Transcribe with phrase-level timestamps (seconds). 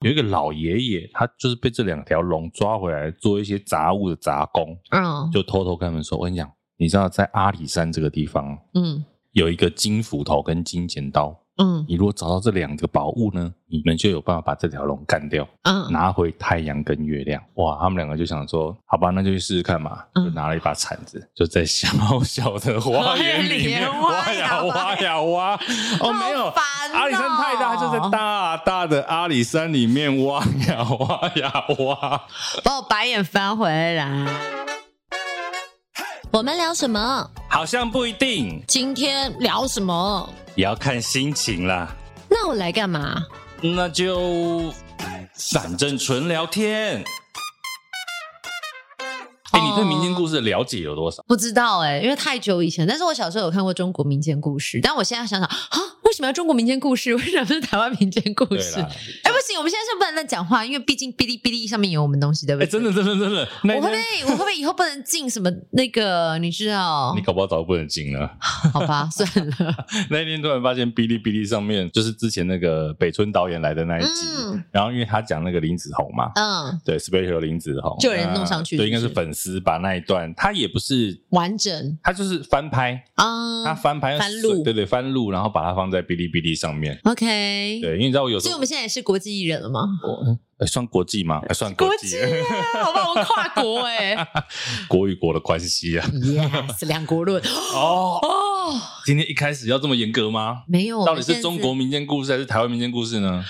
[0.00, 17.42] 有一个老爷爷，他就是被这两条龙抓回来做一些杂物的杂工，嗯，就偷偷跟他们说：“我跟你讲，你知道在阿里山这个地方，嗯，有一个金斧头跟金剪刀。”嗯，你如果找到这两个宝物呢，你们就有办法把这条龙干掉，嗯，拿回太阳跟月亮。
[17.54, 19.98] 哇，他们两个就想说，好吧，那就去试试看嘛。
[20.14, 21.88] 就拿了一把铲子，就在小
[22.22, 25.54] 小的花园里面挖呀挖呀挖。
[26.00, 26.46] 哦，没有，
[26.94, 32.22] 阿里山太大，就在大大的阿里山里面挖呀挖呀挖。
[32.62, 34.26] 把我白眼翻回来。
[36.30, 37.30] 我们聊什么？
[37.50, 38.62] 好像不一定。
[38.68, 40.28] 今天聊什么？
[40.54, 41.96] 也要看心情啦。
[42.28, 43.24] 那我来干嘛？
[43.62, 44.72] 那就
[45.50, 47.02] 反正纯聊天。
[49.50, 51.24] 哎、欸，你对民间故事的了解有多少？
[51.26, 52.86] 不知道哎、欸，因为太久以前。
[52.86, 55.56] 但是我小时候有看过中国民间故事，但我现在想想啊。
[56.18, 57.14] 为什么要中国民间故事？
[57.14, 58.80] 为什么是台湾民间故事？
[58.80, 62.66] 哎，不行，我们现在是不能乱讲话，因为毕竟哔哩哔哩上面有我们东西，对不对？
[62.66, 63.48] 哎，真的，真的，真的。
[63.62, 66.36] 我会不会，我会不会以后不能进什么那个？
[66.38, 67.14] 你知道？
[67.14, 68.28] 你搞不好早就不能进了。
[68.40, 69.86] 好吧，算了。
[70.10, 86.98] 那一天突然发现哔哩哔哩上面就是之前那个北村导演来的那一集，嗯、然后因为他讲那个林子闳嘛，嗯，对，Special 林子闳，就有人弄上去对，应该是粉丝把那一段，他也不是完整，他就是翻拍啊，他翻拍翻录，对对，翻录，然后把它放在哔哩哔哩上面。
[87.04, 87.26] OK，
[87.82, 89.86] 对，因为你知道我有时候，所以我们现在也是国际艺人了吗？
[90.58, 91.40] 我算国际吗？
[91.46, 92.16] 还算国际？
[92.82, 94.16] 好吧，我们跨国哎，
[94.88, 97.40] 国与国的关系啊，Yes，两国论
[97.74, 98.18] 哦
[98.68, 98.80] 哦。
[99.04, 100.62] 今天一开始要这么严格吗？
[100.66, 103.42] 没有，到底是中国民间故事还是台湾民间故事呢？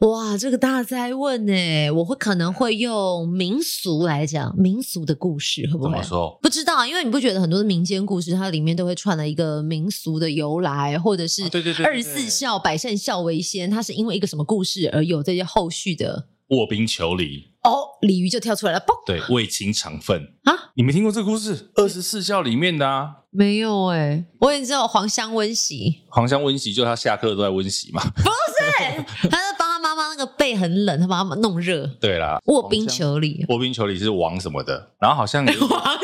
[0.00, 5.90] 哇，这个大哉问呢，我会可能会用民俗来讲民俗的故事，会不会？
[5.90, 6.38] 怎么说？
[6.42, 16.26] 不知道，因为你不觉得很多的民间故事，它里面都会串了一个民俗的由来，或者是对对对，二十四孝百善孝为先，它是因为一个什么故事而有这些后续的。
[16.56, 17.50] 卧冰求鲤。
[17.62, 18.92] 哦，鲤鱼就跳出来了，嘣！
[19.06, 21.70] 对，为情长奋啊，你没听过这个故事？
[21.76, 31.86] 二十四孝里面的啊，没有哎、欸，我也知道黄香温习，黄香温习就他下课都在温习嘛，不是， 他是帮他妈妈那个背很冷，他把他们弄热。
[32.00, 35.54] 对啦，卧冰求鲤，卧冰求鲤是王什么的，然后好像 王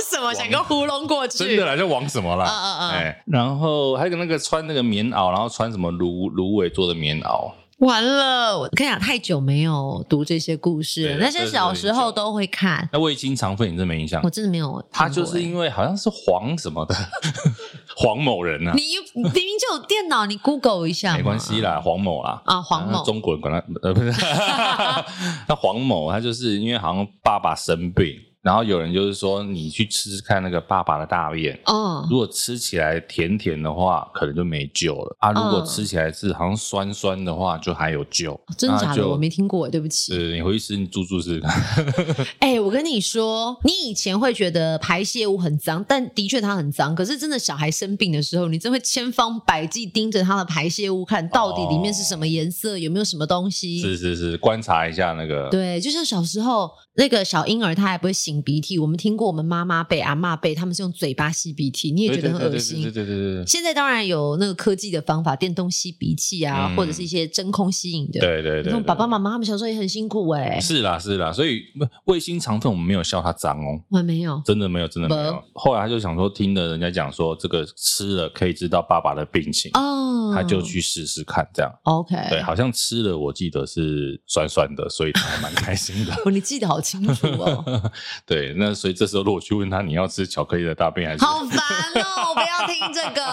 [0.08, 0.32] 什么？
[0.32, 7.50] 想个糊弄过去，真的啦，叫王什么啦，嗯嗯嗯，哎，然后还有个那个穿那个棉袄，然后穿什么芦芦苇做的棉袄。
[7.78, 12.88] 完了，我跟你讲，太久没有读这些故事了，那些小时候都会看。
[12.92, 14.20] 那为情长奋，你真没印象？
[14.24, 14.84] 我真的没有、欸。
[14.90, 16.94] 他就是因为好像是黄什么的，
[17.96, 18.72] 黄某人啊。
[18.74, 18.82] 你
[19.14, 21.16] 明明就有电脑，你 Google 一下。
[21.16, 22.42] 没关系啦，黄某啦。
[22.46, 23.04] 啊，黄某。
[23.04, 24.10] 中国人管他呃不是，
[25.46, 28.16] 那黄某他就是因为好像爸爸生病。
[28.42, 35.32] 然后有人就是说，你去吃吃看那个爸爸的大便，哦，如果吃起来甜甜的话，可能就没救了啊。
[35.32, 38.38] 如果吃起来是好像酸酸的话，就还有救。
[38.56, 39.06] 真的假的？
[39.06, 40.14] 我没听过，对不起。
[40.14, 42.26] 对，你回去吃，你住住试试看。
[42.38, 46.94] 哎，我跟你说，你以前会觉得排泄物很脏，但的确它很脏。
[46.94, 53.80] 可是真的小孩生病的时候，你真会千方百计盯着他的排泄物，看到底里面是什么颜色，有没有什么东西。
[53.80, 55.48] 是是是，观察一下那个。
[55.50, 58.78] 对，就像小时候那个小婴儿，他还不会擤鼻涕。
[58.78, 62.82] 我们听过我们妈妈辈、阿妈辈，他们是用嘴巴吸鼻涕，你也觉得很恶心。
[62.82, 63.46] 对对对。
[63.46, 68.20] 现在当然有那个科技的方法，电动吸鼻器啊，嗯、或者是一些真空吸引的。
[68.20, 68.72] 对对对，对。
[68.72, 70.60] 那爸爸妈妈他们小时候也很辛苦哎、欸。
[70.60, 71.62] 是啦是啦，所以
[72.04, 73.80] 为心肠奋，我们没有笑他脏哦。
[73.90, 75.42] 我没有，真的没有，真的没有。
[75.54, 81.72] 后来他就想说，听了人家讲说，这个吃了可以知道爸爸的病情哦，他就去试试看，这样。
[81.84, 82.14] OK。
[82.28, 86.12] 对，好像吃了，我记得是酸酸的，所以他还蛮开心的。
[86.24, 87.92] 哦，你记得好清楚哦。
[88.26, 91.24] 对，那所以这时候如果去问他，你要吃巧克力的大便还是？
[91.24, 91.58] 好烦
[92.02, 92.30] 哦！
[92.30, 93.24] 我不要听这个。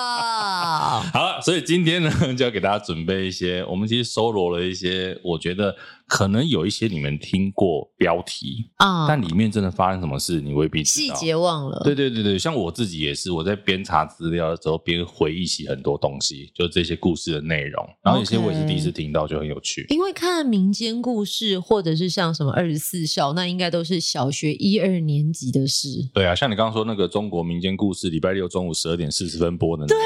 [1.14, 5.76] 好了，所以今天呢，就要给大家准备一些，我们其实搜罗了一些，我觉得。
[6.08, 10.84] 可能有一些你们听过标题啊，但里面真的发生什么事，你未必。
[10.84, 11.82] 细节忘了。
[11.84, 17.84] 对对对对，像我自己也是，我在边查资料的时候边回忆起很多东西，就这些故事的内容。
[18.04, 19.86] 然后有些我也是第一次听到，就很有趣。
[19.90, 26.10] 因为看民间故事，或者是像什么二十四孝，那应该都是小学一二年级的事。
[26.14, 29.98] 对啊，像你刚刚说那个中国民间故事，礼拜六中午十二点四十分播的，对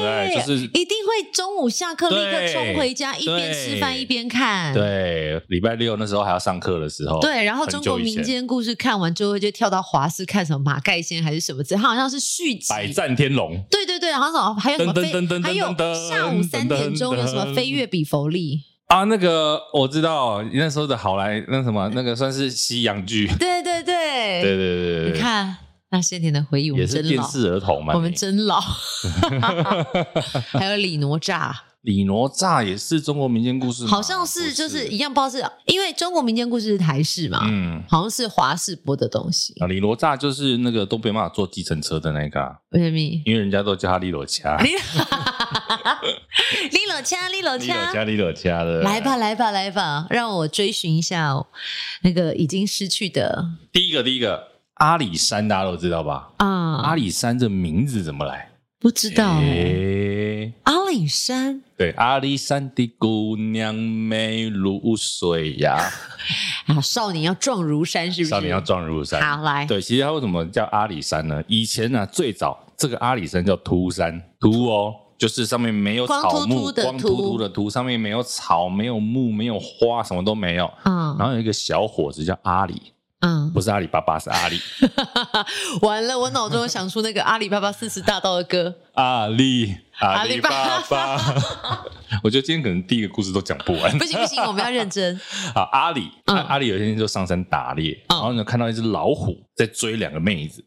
[0.00, 0.46] 对不对？
[0.46, 4.72] 就是一定会中午下课立刻冲回家，一边吃饭一边看。
[4.74, 5.40] 对。
[5.48, 12.66] 礼拜六那时候还要上课的时候，对，然后中国民间故事看完之后就跳到华视看什么马盖先还是什么之类，它好像是续集。
[12.68, 15.12] 百战天龙，对对对，然后什么还有什么飞，
[15.42, 15.66] 还有
[16.08, 19.04] 下午三点钟有什么飞跃比佛利啊？
[19.04, 25.56] 那个我知道，那时候的好莱那什么那个算是西洋剧，对对对对对对对，你看
[25.94, 28.58] 那些年的回忆，我们真老，也是电视儿童嘛，我们真老，
[30.50, 31.54] 还有李哪吒。
[31.82, 33.86] 李哪吒也是中国民间故事？
[33.86, 39.54] 好像是，就是一样，不知道是因为中国民间故事是台式嘛，嗯，好像是华视播的东西。
[39.60, 42.98] 啊，李哪吒就是那个都没办法坐计程车的那个、啊，为什么？
[42.98, 44.56] 因为人家都叫他李哪掐。
[44.56, 44.70] 李
[46.88, 48.80] 哪掐，李哪掐，李哪掐，李哪掐的。
[48.80, 51.46] 来吧，来吧，来吧，让我追寻一下、哦、
[52.02, 53.46] 那个已经失去的。
[53.70, 54.53] 第一个，第一个
[54.84, 56.28] 阿里山，大家都知道吧？
[56.36, 58.50] 啊，阿里山这名字怎么来？
[58.78, 59.38] 不知道。
[59.38, 61.62] 欸、阿里山。
[61.78, 65.90] 对，阿里山的姑娘美如水呀。
[66.68, 68.30] 啊，少年要壮如山，是不是？
[68.30, 69.22] 少年要壮如山。
[69.22, 69.64] 好，来。
[69.64, 71.42] 对，其实它为什么叫阿里山呢？
[71.48, 80.70] 以前呢、啊，最早这个阿里山叫秃山，秃哦，就是上面没有草木，光秃秃的秃，上面没有草，没有木，没有花，什么都没有。
[80.84, 81.16] 嗯。
[81.18, 82.92] 然后有一个小伙子叫阿里。
[83.26, 84.60] 嗯，不是阿里巴巴，是阿里。
[85.80, 88.74] 完了，我脑中想出那个阿里巴巴四十大盗的歌。
[88.92, 91.18] 阿里，阿里巴巴。
[92.22, 93.96] 我觉得今天可能第一个故事都讲不完。
[93.98, 95.18] 不行不行，我们要认真。
[95.54, 100.62] 好，阿里，嗯、阿里有一天就上山打猎，嗯、然后呢看到一只老虎在追两个妹子。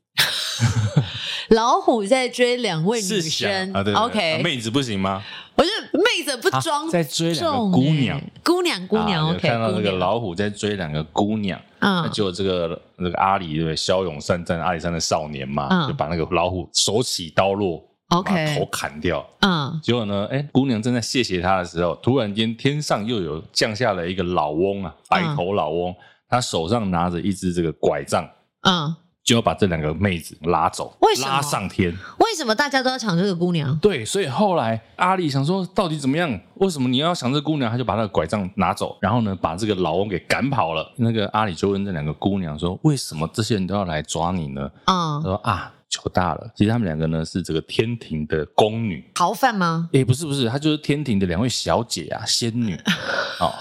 [1.50, 5.24] 老虎在追两位女生啊，对，OK，妹子不行吗？
[5.56, 9.48] 我觉得妹子不装，在追两个姑娘，姑娘姑娘，OK。
[9.48, 13.75] 看到那个老虎在追两个姑娘，嗯，就这个那个阿里对不对？
[13.75, 19.79] 骁勇善战，阿里山的少年嘛，就把那个老虎手起刀落，OK，把头砍掉，嗯。
[19.83, 25.94] 结果呢，哎，姑娘正在谢谢他的时候，突然间天上又有降下了一个老翁啊，白头老翁，
[26.27, 28.27] 他手上拿着一只这个拐杖，
[28.62, 28.95] 嗯。
[29.27, 31.27] 就要把这两个妹子拉走，为什么？
[31.27, 31.91] 拉上天？
[32.19, 33.77] 为什么大家都要抢这个姑娘？
[33.79, 36.39] 对，所以后来阿里想说，到底怎么样？
[36.56, 37.69] 为什么你要抢这个姑娘？
[37.69, 40.89] 他就把那个拐杖拿走，然后呢，把这个老翁给赶跑了。
[40.95, 45.74] 那个阿里就问这两个姑娘说：“为什么这些人都要来抓你呢？”嗯，他说啊。
[45.89, 49.89] 糗大了，其实他们两个呢是这个天庭的宫女，逃犯吗？
[49.94, 52.75] 哎，不是不是，她就是天庭的两位小姐啊，仙女。
[53.39, 53.54] 哦。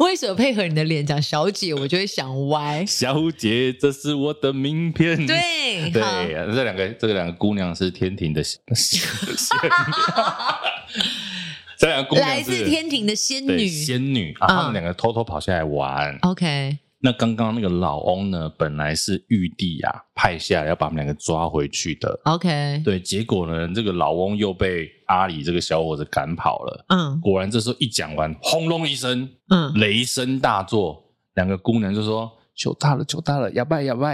[0.00, 2.84] 为什么配合你的脸讲小姐，我就会想歪？
[2.86, 5.26] 小姐，这是我的名片。
[5.26, 6.02] 对对，
[6.54, 9.12] 这两个这个两个姑娘是天庭的仙 仙女。
[11.78, 16.16] 这两个姑娘来自天庭的仙女，仙女啊，他们两个偷偷跑下来玩。
[16.22, 16.78] OK。
[17.02, 22.20] 那刚刚那个老翁呢，本来是玉帝啊派下来要把他们两个抓回去的。
[22.24, 26.84] OK，对，结果呢，这个老翁又被阿里这个小伙子赶跑了。
[26.88, 31.04] 嗯，果然这时候一讲完，轰隆一声，嗯，雷声大作，
[31.34, 32.30] 两个姑娘就说。
[32.54, 34.12] 糗大了，糗大了，哑巴哑巴，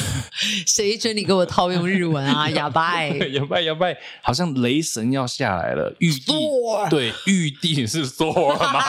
[0.66, 2.48] 谁准你给我套用日文啊？
[2.52, 3.86] 哑巴，哑巴哑巴，
[4.22, 5.94] 好像雷神要下来了。
[5.98, 6.32] 玉帝
[6.90, 8.82] 对，玉帝是说了吗？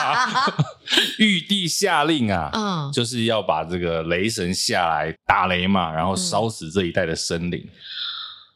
[1.18, 7.66] 玉帝下令啊，嗯，就是要把这个雷神下来打雷嘛，然后烧死这一带的生灵。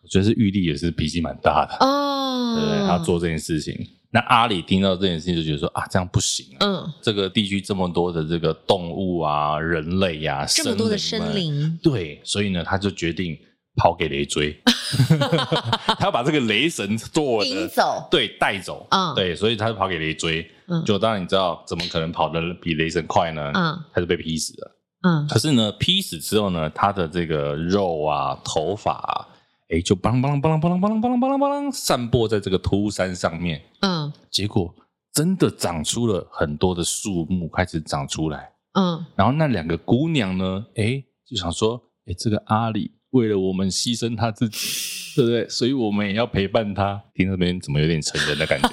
[0.02, 3.74] 我觉得是玉帝也是脾气蛮大的哦，对，他做这件事情。
[4.10, 6.56] 那阿里听到这件事情就觉得说啊，这样不行。
[6.60, 13.36] 嗯，这个地区这么多的这个动物啊、人类呀、啊，这么多的生灵，对，所以呢，他就决定
[13.76, 14.58] 跑给雷追，
[15.98, 18.86] 他要把这个雷神做的走，对，带走。
[18.90, 20.48] 嗯，对，所以他就跑给雷追。
[20.68, 23.52] 嗯，就当然你知道，怎么可能跑得比雷神快呢？
[23.54, 24.72] 嗯，他就被劈死了。
[25.02, 29.28] 嗯，可是呢，劈死之后呢，他的这个肉啊、头发啊。
[29.68, 33.60] 哎，就邦邦邦邦邦邦邦邦邦散播在这个秃山上面。
[33.80, 34.72] 嗯，结果
[35.12, 38.52] 真的长出了很多的树木，开始长出来。
[38.74, 44.58] 嗯，然后那两个姑娘呢，哎，就想说，哎，这个阿里为了我们牺牲他自己，
[45.16, 45.48] 对不对？
[45.48, 47.02] 所以我们也要陪伴他。
[47.14, 48.68] 听这边怎么有点成人的感觉？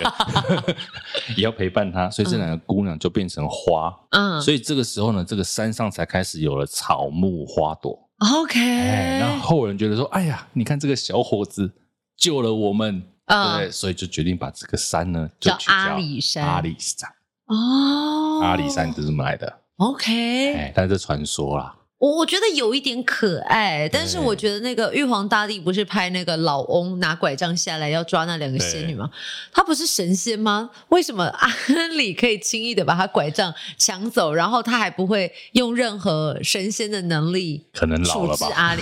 [1.37, 3.91] 也要陪伴他，所以这两个姑娘就变成花。
[4.11, 8.02] 嗯，所以这个时候呢，这个山上才开始有了草木花朵。
[8.19, 11.71] OK，然后后人觉得说：“哎呀，你看这个小伙子
[12.15, 16.47] 救了我们，嗯、对，所以就决定把这个山呢叫阿里山。
[16.47, 17.09] 阿里山
[17.47, 19.61] 哦，阿里山是这么来的。
[19.77, 29.09] OK，哎，但是这传说啦。”我我觉得有一点可爱，但是我觉得那个玉皇大帝不是拍那个老翁拿拐杖下来要抓那两个仙女吗？
[29.53, 30.69] 他不是神仙吗？
[30.89, 31.47] 为什么阿
[31.95, 37.63] 里可以轻易的把他拐杖抢走，然后他还不会用任何神仙的能力？
[37.73, 38.49] 可能老了吧？
[38.53, 38.81] 阿里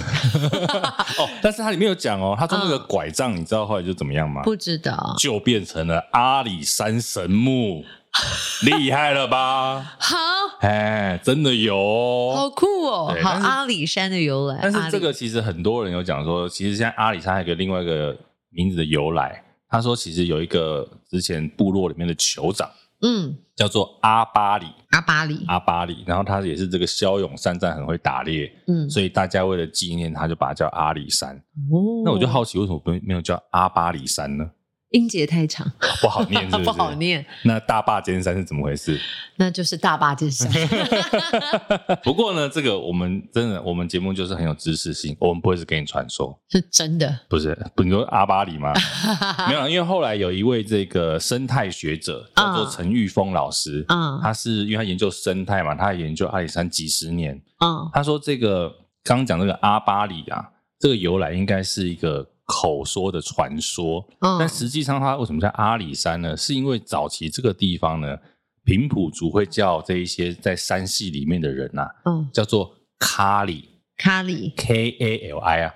[1.21, 4.41] 哦，但是他里面有讲哦，他说那个拐杖，你知道后来就怎么样吗？
[4.41, 7.85] 不知道，就变成了阿里山神木。
[8.65, 9.95] 厉害了吧？
[9.99, 10.17] 好，
[10.59, 11.73] 哎，真的有，
[12.35, 13.15] 好酷哦！
[13.23, 14.59] 好，阿里山的由来。
[14.61, 18.15] 但是这个其实很多人有讲说，其实现在阿里山还有一个另外一个
[18.49, 19.43] 名字的由来。
[19.69, 22.69] 他说，其实有一个之前部落里面的酋长，
[23.01, 26.03] 嗯，叫做阿巴里，阿巴里，阿巴里。
[26.05, 31.33] 然后他也是这个骁勇善战，很会打猎，嗯，所以大家为了纪念他，就把他叫阿里山。
[31.71, 34.45] 哦，那我就好奇，为什么不没有叫阿巴里山呢？
[34.91, 35.69] 音节太长，
[36.01, 36.63] 不好念是不是？
[36.65, 37.25] 不好念。
[37.43, 38.99] 那大坝尖山是怎么回事？
[39.37, 40.49] 那就是大坝尖山。
[42.03, 47.19] 不过呢，这个我们真的，我们节目就是很有知识性，我们不会是给你传说，是真的。
[47.29, 48.73] 不是，不你说阿巴里吗？
[49.47, 58.69] 没有，因为后来有一位这个生态学者叫做陈玉峰老师，嗯，他是因为他研究生态嘛，他研究阿里山几十年，嗯，他说这个
[59.03, 62.27] 刚刚讲这个阿巴里啊，这个由来应该是一个。
[62.51, 66.35] 口说的传说，嗯、但实际上它为什么叫阿里山呢？
[66.35, 68.17] 是因为早期这个地方呢，
[68.65, 75.73] 平埔族会叫这一些在山系里面的人呐、啊，嗯，叫做卡里，卡里，K A L I 啊，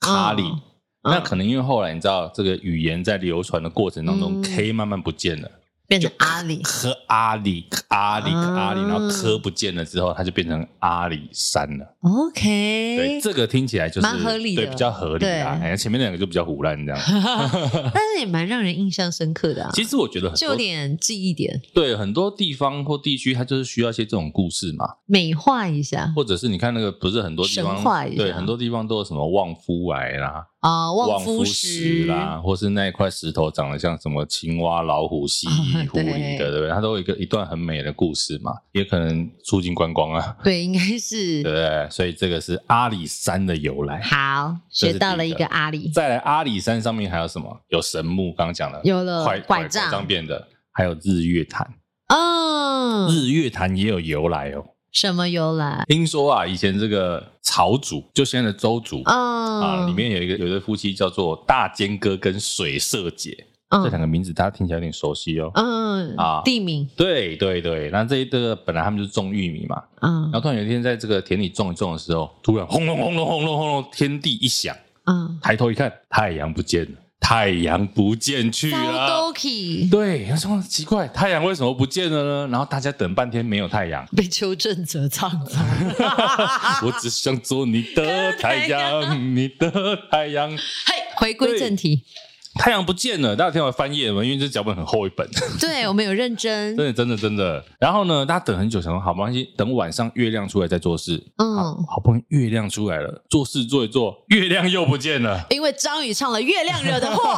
[0.00, 0.42] 卡里。
[0.42, 5.50] 嗯、那可能因为后来你知道这个语言在流传的过程当中、嗯、，K 慢慢不见了。
[5.86, 11.94] 变成阿里，和阿里，阿里，阿里，然后科不见了之后，它就变成阿里山了。
[12.00, 15.58] OK，对，这个听起来就是蛮合理的，对，比较合理啊。
[15.62, 17.00] 哎，前面两个就比较胡乱这样，
[17.92, 19.70] 但是也蛮让人印象深刻的啊。
[19.74, 30.46] 其实我觉得就有点记忆点，对，很多地方或地区，它就是需要一些这种故事嘛，美化一下，或者是你看那个，不是很多地方，对，很多地方都有什么旺夫崖啦。
[30.64, 36.70] 啊，望夫石啦，或是那一块石头长得像什么青蛙、老虎、蜥蜴、狐狸的，对不对？
[36.70, 40.34] 它都有一个一段很美的故事嘛，也可能促进观光啊。
[40.42, 41.42] 对，应该是。
[41.42, 41.86] 对不对？
[41.90, 44.00] 所以这个是阿里山的由来。
[44.00, 45.90] 好，学到了一个阿里。
[45.90, 47.60] 再来，阿里山上面还有什么？
[47.68, 51.74] 有神木，刚刚讲了，有了拐拐杖上变的，还有日月潭。
[52.08, 54.64] 哦，日月潭也有由来哦。
[54.94, 55.84] 什么由来？
[55.88, 59.08] 听说啊，以前这个朝族，就现在的周族、oh.
[59.08, 63.82] 啊，里面有一个有一对夫妻叫做大尖哥跟水社姐，oh.
[63.82, 65.50] 这两个名字大家听起来有点熟悉哦。
[65.56, 66.20] 嗯、oh.
[66.20, 66.88] 啊，地名。
[66.96, 76.92] 对对对，那这一个本来他们就是种玉米嘛，嗯，然后突然有一天在这个田里种一种的时候，突然轰隆轰隆轰隆轰隆，天地一响，嗯，抬头一看，太阳不见了。
[77.26, 79.32] 太阳不见去了，
[79.90, 81.08] 对，有什么奇怪？
[81.08, 82.48] 太阳为什么不见了呢？
[82.50, 85.52] 然后大家等半天没有太阳，被邱正哲唱走。
[86.84, 90.50] 我只想做你的太阳， 你的太阳。
[90.50, 92.04] 嘿，回归正题。
[92.56, 94.24] 太阳不见了，大家听我翻页嘛？
[94.24, 95.28] 因为这脚本很厚一本。
[95.60, 97.64] 对，我们有认真，真的，真的，真的。
[97.80, 101.22] 然后呢，大家等很久，想说好没关系，等晚上月亮出来再做事。
[101.38, 105.44] 嗯，好不容易月亮出来了，做事做一做，月亮又不见了。
[105.50, 107.34] 因为张宇唱了《月亮惹的祸》，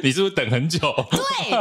[0.02, 0.78] 你是不是等很久？
[1.10, 1.52] 对，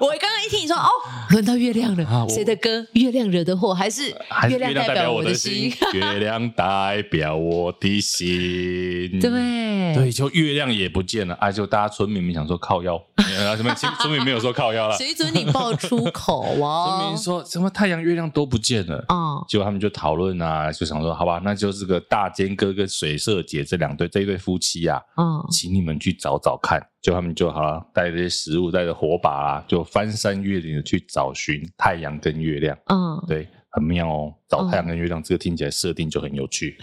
[0.00, 0.88] 我刚刚一听你说哦，
[1.30, 2.80] 轮到月亮了，谁的歌？
[2.92, 4.10] 《月亮惹的祸》还是
[4.48, 5.72] 月亮代表我的心？
[5.94, 9.18] 月亮代表我的心。
[9.18, 11.85] 对，对，就月亮也不见了，哎，就大家。
[11.88, 13.00] 村民们想说靠腰，
[13.56, 13.74] 什么？
[13.74, 14.96] 村民没有说靠腰了。
[14.96, 16.86] 谁准你爆粗口啊？
[16.98, 19.04] 村民说什么太阳、月亮都不见了。
[19.08, 26.80] 嗯，结果他们就讨论啊，就想说好吧，那就是个大尖哥跟水色姐这两对这一对夫妻啊，嗯，请你们去找找看。
[27.02, 32.76] 就他们就好了，带着些食物，带着火把啊，就翻山越岭的去找寻太阳跟月亮。
[32.86, 33.48] 嗯，对。
[33.76, 36.78] 很妙哦，找太阳跟月亮，这个听起来设定就很有趣。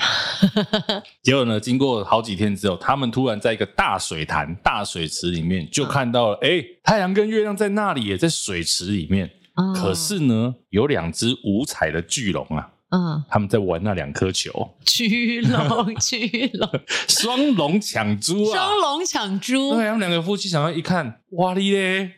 [1.24, 9.28] 结果呢，经过好几天之后，他们突然在一个大水潭、大水池里面，就看到了，哎，太阳跟月亮在那里，也在水池里面。
[9.76, 12.73] 可是呢，有两只五彩的巨龙啊。
[12.96, 14.52] 嗯，他们在玩那两颗球，
[14.86, 16.70] 巨龙， 巨龙，
[17.08, 18.54] 双龙抢珠啊！
[18.54, 22.12] 双龙抢珠，对，他们两个夫妻想要一看，哇哩嘞，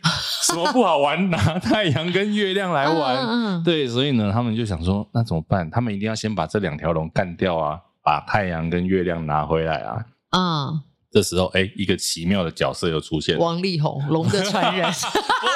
[0.44, 1.30] 什么不好玩？
[1.30, 5.70] 拿太阳跟月亮来玩，嗯嗯、对，所以呢，他们就想说，那怎么办？
[5.70, 10.06] 他们一定要先把这两条龙干掉啊，把太阳跟月亮拿回来啊！
[10.36, 15.48] 嗯，这时候，哎，一个奇妙的角色又出现，王力宏，龙的传人， 不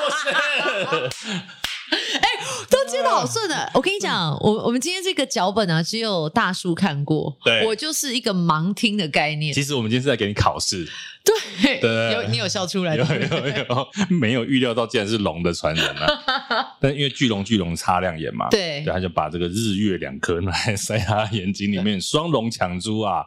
[0.96, 1.42] 是。
[3.00, 3.72] 哎，都接得好顺的。
[3.74, 7.38] 我跟你讲，我我们今天这个脚本啊，只有大叔看过。
[7.44, 9.54] 对，我就是一个盲听的概念。
[9.54, 10.88] 其实我们今天是在给你考试。
[11.62, 13.04] 对，对，有你有笑出来的？
[13.04, 16.08] 有有有， 没有预料到竟然是龙的传人啊！
[16.82, 23.24] 但因为巨龙巨龙擦亮眼嘛，对，他就把这个日月两颗来塞他眼睛里面，双龙抢珠啊！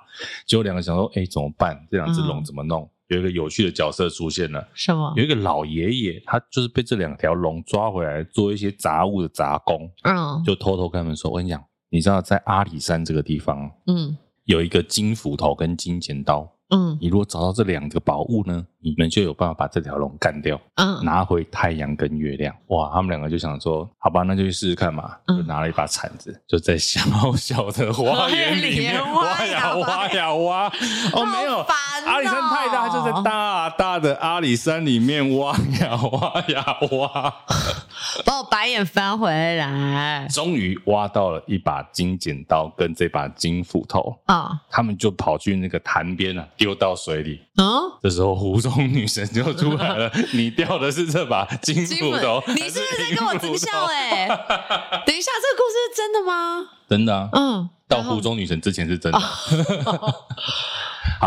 [0.47, 1.79] 结果两个想说，哎，怎么办？
[1.91, 2.91] 这两只龙怎么弄？
[3.13, 5.13] 有一个有趣的角色出现了，什么？
[5.17, 22.55] 有一个老爷爷，他就是被这两条龙抓回来做一些杂物的杂工，嗯，就偷偷跟他们说：“我跟你讲，你知道在阿里山这个地方，嗯，有一个金斧头跟金剪刀。”嗯，你如果找到这两个宝物呢，你们就有办法把这条龙干掉，嗯，拿回太阳跟月亮。
[22.69, 25.15] 哇，他们两个就想说，好吧，那就去试试看嘛。
[25.29, 27.01] 就拿了一把铲子，就在小
[27.37, 30.67] 小的花园里面挖呀 挖呀挖。
[31.13, 31.59] 哦，没有，
[32.07, 37.35] 阿里山太大，就在大大的阿里山里面挖呀挖呀挖。
[38.25, 44.61] 把我白眼翻回来，终于挖到了一把金剪刀跟这把金斧头啊！
[44.71, 46.47] 他们就跑去那个潭边啊。
[46.63, 47.41] 丢到水里。
[47.57, 50.11] 哦，这时候湖中女神就出来了。
[50.33, 53.69] 你掉的是这把 金斧头，你是不是在跟我争笑？
[53.91, 54.29] 哎，
[55.05, 56.65] 等一下，这个故事是真的吗？
[56.89, 57.29] 真的啊。
[57.33, 59.19] 嗯，到湖中女神之前是真的。
[59.19, 59.51] 好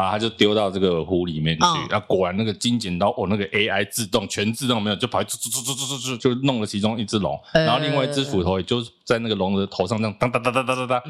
[0.01, 5.37] 了，他就丢到这个湖里面去，然后果然那个金剪刀哦，那个 AI 自动全自动没有，就跑去，
[6.17, 11.01] 就弄了其中一只龙，然后另外一只斧头也就在那个龙的头上这样当当当当当当当，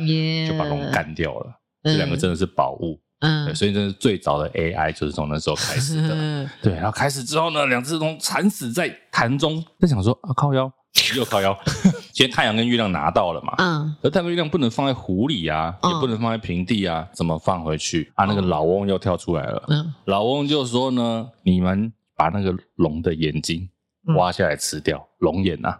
[0.47, 1.59] 就把龙干掉了。
[1.83, 6.73] 这两个真的是宝物，嗯，所以这是最早的 AI 就是从那时候开始的， 对。
[6.73, 10.71] 然后开始之后呢，两只龙惨死在潭中，在想说啊，靠腰。
[11.17, 11.53] 又靠腰，
[12.13, 18.09] 其实太阳跟月亮拿到了嘛，嗯，而太阳跟月亮不能放在湖里啊，嗯、也不能放在平地啊，怎么放回去？
[18.15, 23.67] 啊，那个老翁又跳出来了，嗯，老翁就说呢，你们把那个龙的眼睛
[24.15, 25.77] 挖下来吃掉，龙、嗯、眼啊，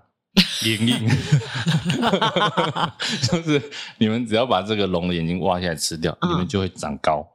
[0.66, 1.08] 眼影，
[3.24, 3.62] 就是
[3.98, 7.26] 你们只要把这个龙的眼睛挖下来吃掉，嗯、你们就会长高，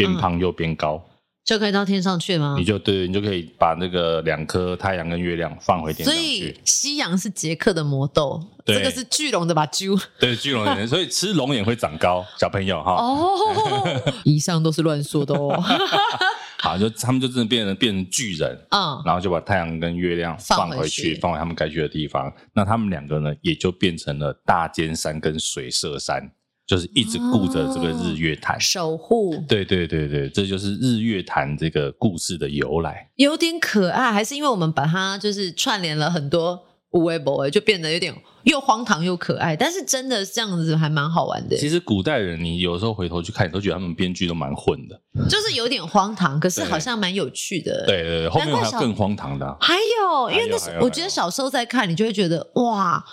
[0.00, 1.04] 变胖又变高。
[1.42, 2.54] 就可以到天上去吗？
[2.56, 6.20] 你就对，你就可以把那个两颗太阳跟月亮放回天上去。
[6.20, 9.98] 所以夕阳是杰克的魔豆，对这个是巨龙的把猪。
[10.20, 12.92] 对，巨龙眼，所以吃龙眼会长高，小朋友哈。
[12.92, 13.32] 哦，
[14.24, 15.60] 以上都是乱说的哦。
[16.60, 22.32] 好，就他们就真的变成变成巨人，嗯，然后就把太阳跟月亮放回去，放回，放回他们该去的地方。
[22.52, 26.30] 那他们两个呢，也就变成了大尖山跟水社山。
[26.70, 29.36] 就是一直顾着这个日月潭，哦、守护。
[29.48, 33.10] 对对对对，这就是日月潭这个故事的由来。
[33.16, 36.62] 有点可爱，还是因为我们把它就是串联了很多
[36.92, 39.56] 有的没的，就变得有点又荒唐又可爱。
[39.56, 41.56] 但是真的这样子还蛮好玩的。
[41.56, 47.84] 其实古代人，你有时候回头去看，你都觉得他们编剧都蛮混的，就是有点荒唐，可是好像蛮有趣的。
[47.84, 49.56] 对对对，后面还有更荒唐的、啊。
[49.60, 53.04] 还有，因为那时我觉得小时候在看，你就会觉得哇。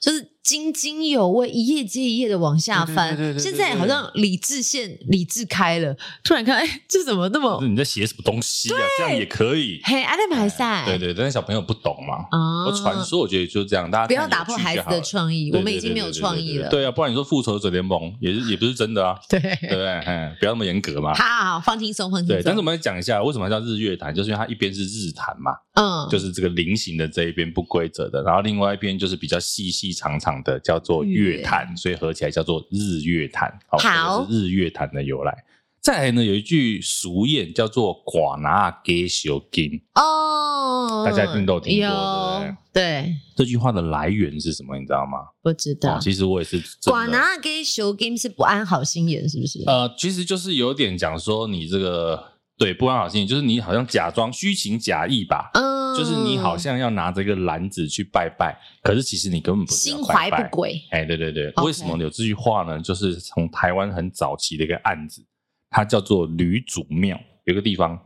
[0.00, 3.16] 就是津津有味，一页接一页的往下翻。
[3.40, 7.58] 现在好像理智线理智开了，突然看，哎，这怎么那么？
[7.66, 8.76] 你在写什么东西啊？
[8.98, 9.80] 这样也可以？
[9.84, 10.84] 嘿，阿德马赛。
[10.84, 12.26] 对对，但是小朋友不懂嘛。
[12.30, 15.50] 啊，传说我觉得就是这样，大家不要打破孩子的创意。
[15.54, 16.68] 我们已经没有创意了。
[16.68, 19.18] 对啊，不然你说复仇者联盟也是也不是真的啊？
[19.30, 19.88] 对对不对？
[20.04, 21.14] 嗯，不要那么严格嘛。
[21.14, 22.36] 好好好，放轻松，放轻松。
[22.36, 24.14] 对，但是我们来讲一下，为什么叫日月潭？
[24.14, 30.74] 就是因为它一边是日潭嘛，嗯，就是这个菱形的这一边不规则的，然后另外一边就是比较细细长长的叫。
[30.84, 33.58] 做月潭，所以合起来叫做日月潭。
[33.68, 35.34] 好，日月潭的由来。
[35.80, 39.80] 再来呢，有一句俗谚叫做“寡拿给小金”。
[39.96, 42.82] 哦，大家一定都听过，对不对？
[42.82, 44.76] 对，这句话的来源是什么？
[44.78, 45.20] 你知道吗？
[45.42, 45.98] 不知道。
[45.98, 46.60] 其实我也是。
[46.82, 49.62] 寡拿给小金是不安好心眼，是不是？
[49.66, 52.34] 呃，其实就是有点讲说你这个。
[52.56, 60.80] 对，不安好心，就是你好像假装虚情假意吧，嗯，就是你好像要拿着一个篮子去拜拜，可是其实你根本不是心怀不轨。
[60.90, 61.64] 哎，对对对，Okay.
[61.64, 62.80] 为什么有这句话呢？
[62.80, 65.24] 就是从台湾很早期的一个案子，
[65.70, 67.98] 它叫做吕祖庙，有个地方，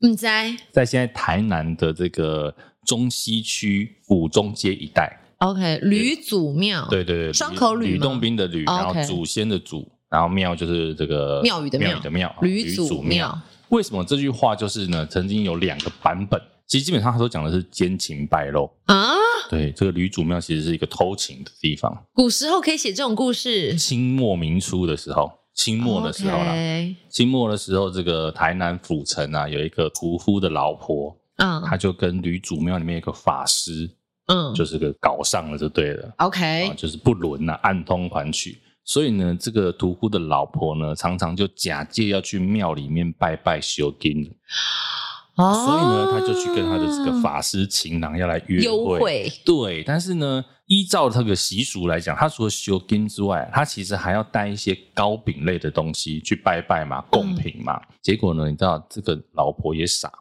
[0.00, 2.54] 你在在现在台南的这个
[2.86, 5.18] 中西区府中街一带。
[5.38, 13.36] OK，吕祖庙，对对对，双口吕，吕洞宾的吕，然后祖先的祖，然后庙就是这个庙宇的庙，的庙，吕祖庙。
[13.70, 15.04] 为什么这句话就是呢？
[15.06, 16.40] 曾经有两个版本，
[16.72, 19.12] 其实基本上他都讲的是奸情败露啊。
[19.50, 21.94] 对，这个吕祖庙其实是一个偷情的地方。
[22.14, 23.74] 古时候可以写这种故事。
[23.74, 26.54] 清末明初的时候，清末的时候啦。
[26.54, 33.94] Okay 清末的时候，这个台南府城啊，有一个屠夫的老婆，嗯，他就跟吕祖庙里面有一个法师，
[34.28, 36.10] 嗯，就是个搞上了就对了。
[36.20, 38.62] OK，啊，就是不伦啊，暗通款曲。
[38.82, 44.24] 所以呢，这个屠夫的老婆呢，常常就假借要去庙里面拜拜修金，
[45.36, 48.64] 哦，所以呢，他就去跟他的这个法师情郎要来约会。
[48.64, 49.32] 优惠。
[49.44, 57.76] 对，但是呢，依照这个习俗来讲，他除了修金之外，他其实还要带一些糕饼类的东西去拜拜嘛，贡品嘛。
[57.76, 60.12] 嗯、结果呢，你知道这个老婆也傻，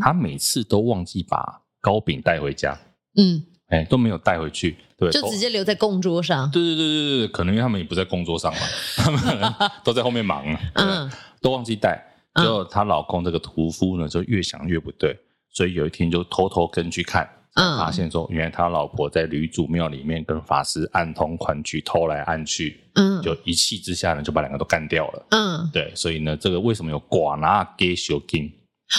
[0.00, 2.78] 他每次都忘记把糕饼带回家。
[3.16, 3.44] 嗯。
[3.70, 6.50] 哎、欸，都没有带回去，对，就直接留在供桌上。
[6.50, 8.58] 对对对对对，可能因为他们也不在供桌上嘛，
[8.96, 10.44] 他们可能都在后面忙，
[10.74, 11.08] 嗯，
[11.40, 12.04] 都忘记带。
[12.40, 15.16] 结果她老公这个屠夫呢，就越想越不对，
[15.50, 28.50] 所以有一天就偷偷跟去看，嗯，发现说原来他老婆在女主庙里面跟法师暗通款曲，偷来暗去，嗯，就一气之下呢，就把两个都干掉了，嗯，对，所以呢，这个为什么有寡拿给小金，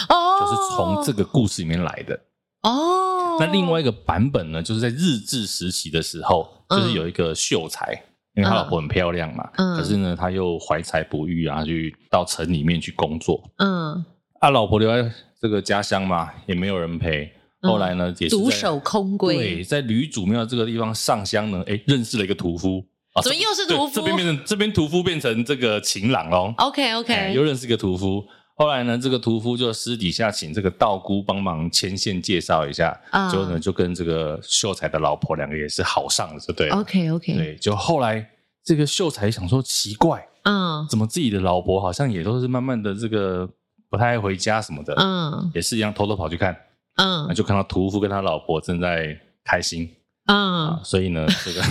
[0.09, 2.19] 哦，就是从这个故事里面来的。
[2.63, 7.99] 哦，那另外一个版本呢，就是在日治时期的时候，就是有一个秀才，
[8.35, 14.05] 因为他老婆很漂亮嘛，嗯，可是呢，他又怀才不遇啊，去到城里面去工作，嗯，
[14.39, 17.29] 啊，老婆留在这个家乡嘛，也没有人陪，
[17.61, 22.81] 后来呢，也是独守空闺，对，在吕祖庙这个地方上香呢，哎，认识了一个屠夫，
[23.21, 23.95] 怎么又是屠夫？
[23.95, 28.23] 这边变成这边屠夫变成这个情郎喽，OK OK，又认识一个屠夫。
[28.61, 36.75] 后来呢，这个屠夫就私底下请这个道姑帮忙牵线介绍一下，嗯，后呢就跟这个秀才的老婆两个也是好上了，就对了。
[36.75, 38.23] OK OK，对，就后来
[38.63, 43.49] 这个秀才想说奇怪，嗯，怎么自己的老婆好像也都是慢慢的这个
[43.89, 46.55] 不太爱回家什么的，嗯，也是一样偷偷跑去看，
[46.97, 49.89] 嗯，就看到屠夫跟他老婆正在开心，
[50.27, 51.63] 嗯，啊，所以呢，这个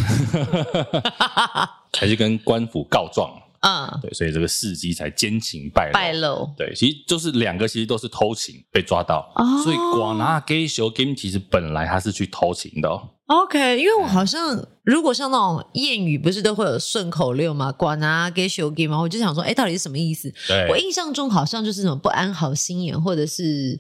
[1.97, 3.31] 还是跟官府告状。
[3.61, 5.93] 嗯，对，所以这个事迹才奸情败露。
[5.93, 9.31] 败露，对，其实就是两个，其实都是偷情被抓到。
[9.37, 13.09] 哦，所以广拿给小 game 其实本来他是去偷情的哦。
[13.27, 17.73] OK，因为我好像、嗯、如果像那种谚语，不是都会有顺口溜吗？
[17.79, 19.01] 寡拿给小 game 吗？
[19.01, 20.33] 我就想说，哎，到底是什么意思？
[20.49, 23.79] 对，我印象中好像就是什么不安好心眼，或者是。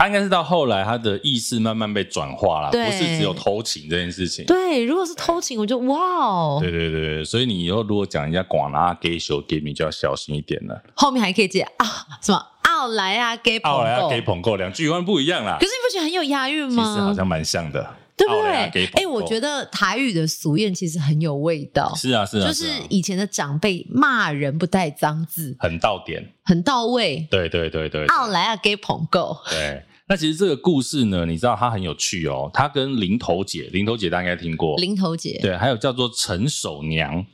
[0.00, 4.46] 他应该是到后来，他的意识慢慢被转化了，不是只有偷情这件事情。
[4.46, 6.58] 对，如果是偷情，我就哇哦。
[6.58, 10.82] 对对对，所以你以后如果讲人家广拿给手给你，就要小心一点了。
[10.94, 11.86] 后面还可以接啊
[12.22, 15.58] 什么奥莱啊给捧，奥莱啊给捧够，两句话不一样啦。
[15.60, 16.82] 可是你不觉得很有押韵吗？
[16.82, 17.96] 其实好像蛮像的。
[18.16, 18.50] 对不对？
[18.52, 21.90] 哎、欸，我觉得台语的俗谚其实很有味道。
[21.94, 27.26] 是啊，是啊，就是以前的长辈骂人不带脏字，很到点，很到位。
[27.30, 29.38] 对对对对，奥莱啊给捧够。
[29.48, 32.50] 对，那其实这个故事呢，你知道它很有趣哦。
[32.52, 34.76] 它跟林头姐，林头姐大家应该听过。
[34.78, 37.24] 零头姐，对，还有叫做陈守娘。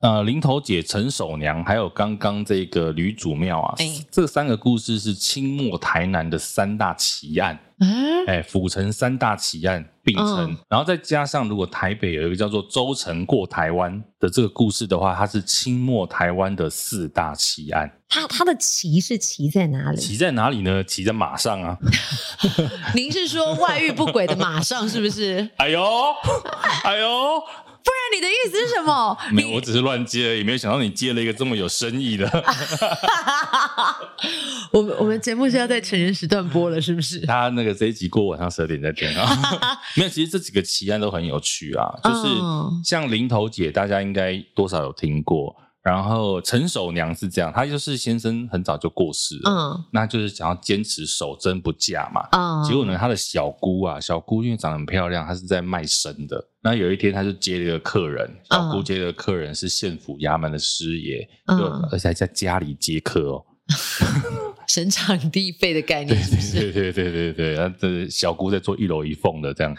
[0.00, 7.58] 呃，林头姐、陈守娘，还有刚刚这个吕祖庙啊，欸、这三个故事是清末台南的三大奇案。
[8.26, 17.90] 哎、欸，府城三大奇案并称，嗯、然后再加上如果台北有一个叫做周成过台湾的这个故事的话，它是清末台湾的四大奇案。
[18.08, 19.98] 它它的奇是奇在哪里？
[19.98, 20.82] 奇在哪里呢？
[20.84, 21.76] 奇在马上啊！
[22.94, 25.46] 您是说外遇不轨的马上是不是？
[25.56, 25.82] 哎呦，
[26.84, 27.42] 哎呦！
[27.86, 29.16] 不然你的意思是什么？
[29.32, 32.28] 没有，我只是乱接而已，没有想到你接了一个这么有深意的。
[34.72, 37.20] 我们我们节目是要在成人时段播了，是不是？
[37.26, 39.78] 他那个这一集过晚上十二点再听啊。
[39.94, 42.28] 没有，其实这几个奇案都很有趣啊，就是
[42.84, 45.54] 像零头姐，大家应该多少有听过。
[45.86, 56.44] 然后陈守娘是这样，她就是先生很早就过世了，嗯，那就是想要坚持守贞不嫁嘛，嗯，结果呢，她的小姑啊，小姑因为长得很漂亮，她是在卖身的。
[56.60, 61.56] 那有一天，她就接了一个客人，小姑接了一个客人是县府衙门的师爷，嗯，
[61.92, 63.44] 而且还在家里接客哦。
[64.66, 66.60] 省场地费的概念是不是？
[66.60, 69.74] 对对对对对对，这小姑在做一楼一凤的这样。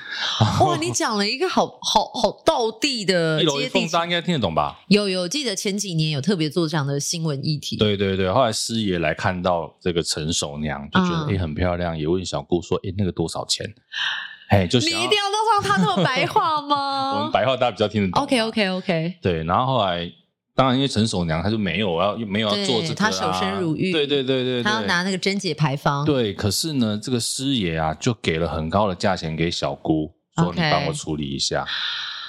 [0.61, 4.79] 哇，你讲了一个好好好道地的一楼一凤，大家应该听得懂吧？
[4.87, 7.75] 有有，记得前几年有特别做这样的新闻议题。
[7.77, 13.65] 对对对，后来师爷来看到这个陈守娘，就觉得哎、嗯欸、很漂亮，也问小姑说：“哎、欸，那个多少钱？”
[14.49, 17.17] 哎，就你一定要都让他那么白话吗？
[17.19, 18.23] 我们白话大家比较听得懂。
[18.23, 19.15] OK OK OK。
[19.21, 20.11] 对，然后后来。
[20.57, 23.91] 当然，因为陈守娘她就没有要没有要做这个、啊，她守身如玉。
[23.91, 26.03] 对对对对，她要拿那个贞节牌坊。
[26.03, 31.63] 对，可是呢，这个师爷啊，就给了很高的价钱给小姑，说你帮我处理一下。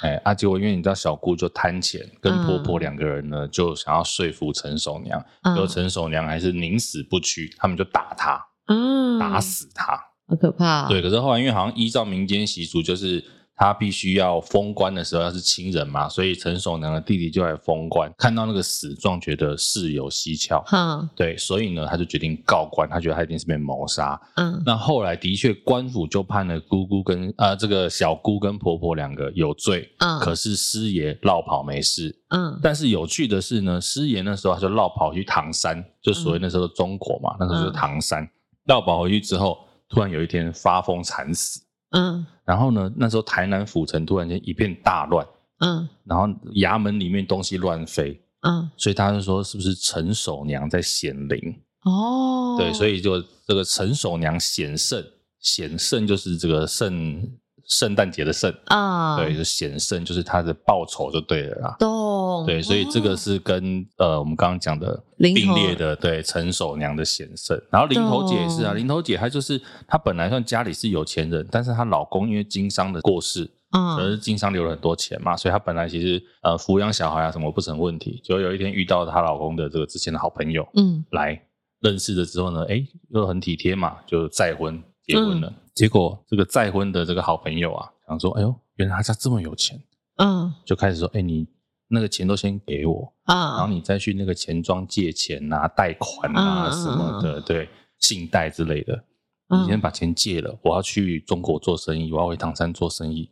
[0.02, 10.86] 哎啊，结果因为你知道小姑就贪钱，跟婆婆两个人呢、嗯、就想要说服陈守娘，结果陈守娘还是宁死不屈，他们就打她，嗯，打死她，好可怕、哦。
[10.90, 13.24] 对，可是后来因为好像依照民间习俗，就是。
[13.58, 38.30] 他必须要封棺的时候，要是亲人嘛，所以陈守娘的弟弟就来封棺，看到那个死状，觉得事有蹊跷，嗯，对，所以呢，他就决定告官，他觉得他一定是被谋杀，嗯，那后来的确官府就判了姑姑跟呃这个小姑跟婆婆两个有罪，嗯，可是师爷落跑没事，嗯，但是有趣的是呢，师爷那时候他就落跑去唐山，就所谓那时候的中国嘛，嗯、那时候就是唐山，
[38.66, 41.67] 落跑回去之后，突然有一天发疯惨死。
[41.90, 42.92] 嗯，然后呢？
[42.96, 45.26] 那时候台南府城突然间一片大乱，
[45.60, 51.60] 嗯，然后衙门里面东西乱飞，嗯，所以他就说是不是陈守娘在显灵？
[51.84, 55.04] 哦，对，所以就这个陈守娘显圣，
[55.40, 57.38] 显圣就是这个圣。
[57.68, 61.76] 圣诞节的圣啊，对，就显圣，就是他的报酬就对了啦。
[61.78, 67.60] 懂，对，所以这个是跟呃我们刚刚讲的并列的，对，陈守娘的显圣。
[67.70, 78.18] 然后林头姐也是啊，林头姐她就是她本来算家里是有钱人，但是她老公因为经商的过世，嗯，可是经商留了很多钱嘛，所以她本来其实呃抚养小孩啊什么不成问题。
[78.24, 81.38] 就有一天遇到她老公的这个之前的好朋友，嗯，来
[81.80, 84.82] 认识了之后呢，哎，又很体贴嘛，就再婚。
[85.08, 89.82] 结婚了，嗯、结果这个再婚的这个好朋友啊，想说，哎呦，原来他家这么有钱，
[90.18, 91.48] 嗯，就开始说，哎，你
[91.88, 97.68] 那个钱都先给我啊，然后你再去那个钱庄借钱啊，贷款啊什么的，嗯、对，
[97.98, 99.02] 信贷之类的，
[99.48, 103.30] 你先把钱借了，我要去中国做生意，我要回唐山做生意，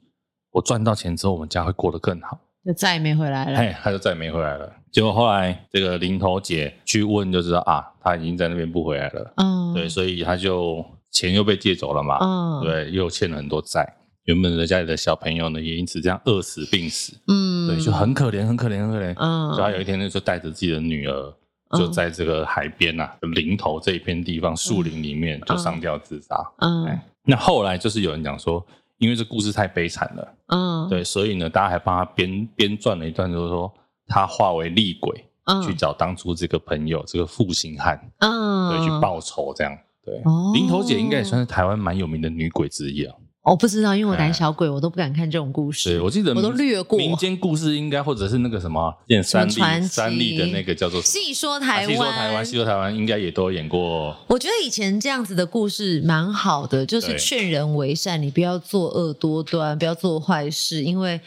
[0.52, 2.40] 我赚到钱之后，我们家会过得更好。
[2.64, 3.56] 就再也没回来了。
[3.56, 4.68] 哎，他就再也没回来了。
[4.90, 9.32] 结果后来这个林头姐去问，就知道啊，他已经在那边不回来了。
[9.36, 10.84] 嗯，对，所以他就
[11.16, 12.18] 钱又被借走了嘛。
[12.20, 13.96] 嗯，对，又欠了很多债。
[14.24, 17.16] 原本的家里的小朋友呢，也因此这样饿死病死。
[17.28, 19.14] 嗯，对，就很可怜，很可怜，很可怜。
[19.16, 21.34] 嗯，然后有一天呢，就带着自己的女儿，
[21.78, 26.36] 就在这个海边啊，林头这一片地方树林里面，就上吊自杀。
[26.58, 28.62] 嗯，那后来就是有人讲说，
[28.98, 30.34] 因为这故事太悲惨了。
[30.48, 33.72] 嗯，对，所以呢，大家还帮他编编撰了一段，就是说
[34.08, 35.24] 他化为厉鬼，
[35.64, 39.78] 去找当初这个朋友，这个负心汉，嗯，对，去报仇这样。
[40.06, 40.22] 对，
[40.54, 43.12] 林头姐应该也算是台湾蛮有名的女鬼之一啊。
[43.42, 45.90] 我不知道，因为我胆小鬼，我都不敢看这种故事。
[45.90, 46.98] 对，我记得我都略过。
[46.98, 54.16] 民间故事应该或者是那个什么演三立三立的那个叫做《戏说台湾》，戏说台湾，戏说台湾应该也都演过。
[54.26, 61.20] 我觉得以前这样子的故事蛮好的，就是劝人为善，你不要作恶多端，不要做坏事，因为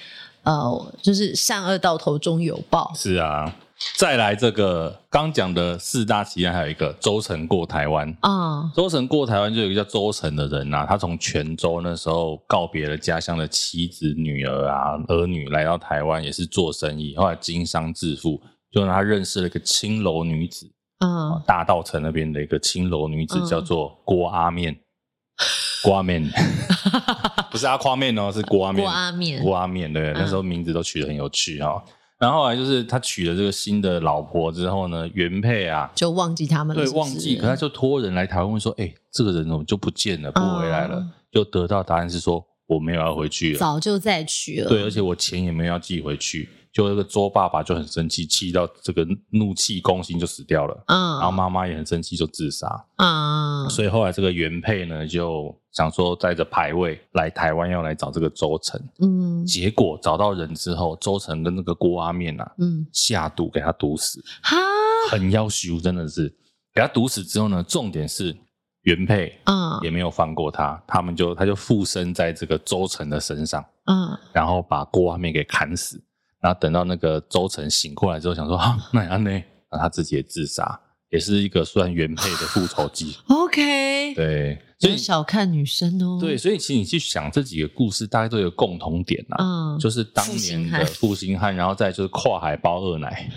[0.43, 2.91] 呃，就是善恶到头终有报。
[2.95, 3.55] 是啊。
[3.97, 8.13] 再来这个刚讲的四大奇案，还有一个周成过台湾。
[8.21, 8.71] 啊。
[8.75, 24.77] 周成过台湾就有一个叫周成的人呐、啊，他从泉州那时候告别了家乡的妻子、女儿啊、儿女，来到台湾也是做生意，后来经商致富，就让他认识了一个青楼女子，嗯，大道城那边的一个青楼女子叫做郭阿面，
[25.83, 26.29] 郭阿面，
[27.49, 31.81] 不是阿夸面哦，是郭阿面，郭阿面，郭阿面，对，那时候名字都取得很有趣哈。
[32.19, 36.93] 然后后来就是他娶了这个新的老婆之后呢，原配啊就忘记他们了是不是？
[36.93, 46.49] 对，忘记，可他就托人来台湾问说：“哎，这个人怎么就不见了，不回来了？”嗯、就得到答案是说：“我没有要回去了，早就在娶了。”对，而且我钱也没有要寄回去。
[46.79, 50.83] 就那个周爸爸就很生气，气到这个怒气攻心就死掉了。
[50.87, 52.85] 嗯，然后妈妈也很生气，就自杀。
[52.95, 58.81] 嗯，所以后来这个原配呢就想说带着牌位来台湾要来找这个周成。
[59.01, 64.23] 嗯，结果找到人之后，周成跟那个郭阿面啊，嗯，下毒给他毒死。
[64.41, 64.55] 哈，
[65.11, 66.33] 很要羞，真的是
[66.73, 68.33] 给他毒死之后呢，重点是
[68.83, 73.61] 原配嗯也没有放过他，他们就他就附身在这个周成的身上。
[73.83, 76.01] 嗯，然后把郭阿面给砍死。
[76.41, 79.29] 然后等到那个周成醒过来之后，想说啊，那安呢？
[79.29, 83.17] 然后他自己也自杀，也是一个算原配的复仇记。
[83.27, 86.17] OK，对，所以小看女生哦。
[86.19, 93.29] 对，所以其实你去想这几个故事，大概都有共同点呐、啊，嗯，就是当年的负心汉，然后再就是跨海包二奶。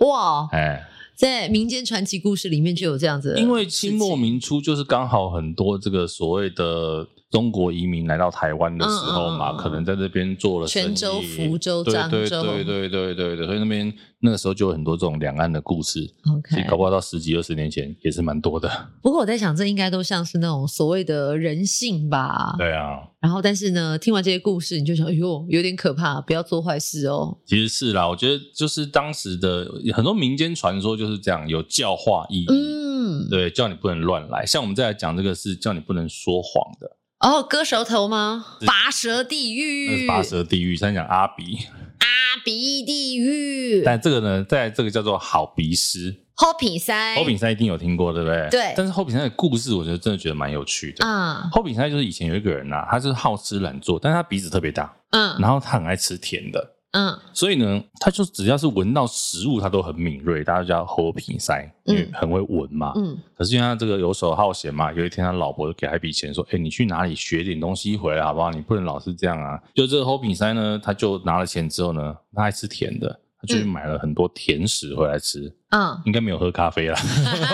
[0.00, 7.08] 哇，哎，在民间传奇故事里面就有这样子，因为清末民初就是刚好很多这个所谓的。
[7.30, 16.00] 中国移民来到台湾的时候嘛，嗯嗯、可能在这边做了泉州、福州、漳州，对对对对对对，所以那边那个时候就有很多这种两岸的故事。
[16.28, 18.68] OK，搞不好到十几二十年前也是蛮多的。
[19.00, 22.56] 不过我在想，这应该都像是那种所谓的人性吧？
[22.58, 22.98] 对啊。
[23.20, 27.38] 然后，但是呢，听完这些故事，你就想，哎呦，有点可怕，不要做坏事哦。
[27.46, 32.46] 其实是啦，我觉得就是当时的很多民间传说就是这样，有教化意义。
[32.48, 34.44] 嗯，对，叫你不能乱来。
[34.44, 36.96] 像我们再来讲这个，是叫你不能说谎的。
[37.20, 38.44] 哦，割舌头吗？
[38.66, 40.74] 拔舌地狱，拔舌地狱。
[40.74, 41.58] 先讲阿鼻，
[41.98, 43.82] 阿鼻地狱。
[43.84, 48.48] 但这个呢，在这个叫做好鼻师，好鼻塞，好鼻塞一定有听过，对不对？
[48.50, 48.74] 对。
[48.74, 51.06] 但是好鼻塞的故事，我觉得真的觉得蛮有趣的。
[51.06, 56.76] 嗯，好鼻塞就是以前有一个人呐、啊，他是好吃懒做，但是他鼻子特别大，嗯，然后他很爱吃甜的。
[56.92, 62.92] 嗯，所以呢，他就只要是闻到食物，他都很敏锐，大家就叫好鼻塞，因为很会闻嘛。
[62.96, 68.50] 嗯，可是因为他这个游手好闲嘛，有一天他老婆就给他一笔钱，说：“哎、欸，你去哪里学点东西回来好不好？
[68.50, 75.54] 你不能老是这样啊。”就这个好鼻塞呢，他就拿了钱之后呢，他爱吃甜的，他就去买了很多甜食回来吃。
[75.70, 76.98] 嗯，应该没有喝咖啡啦。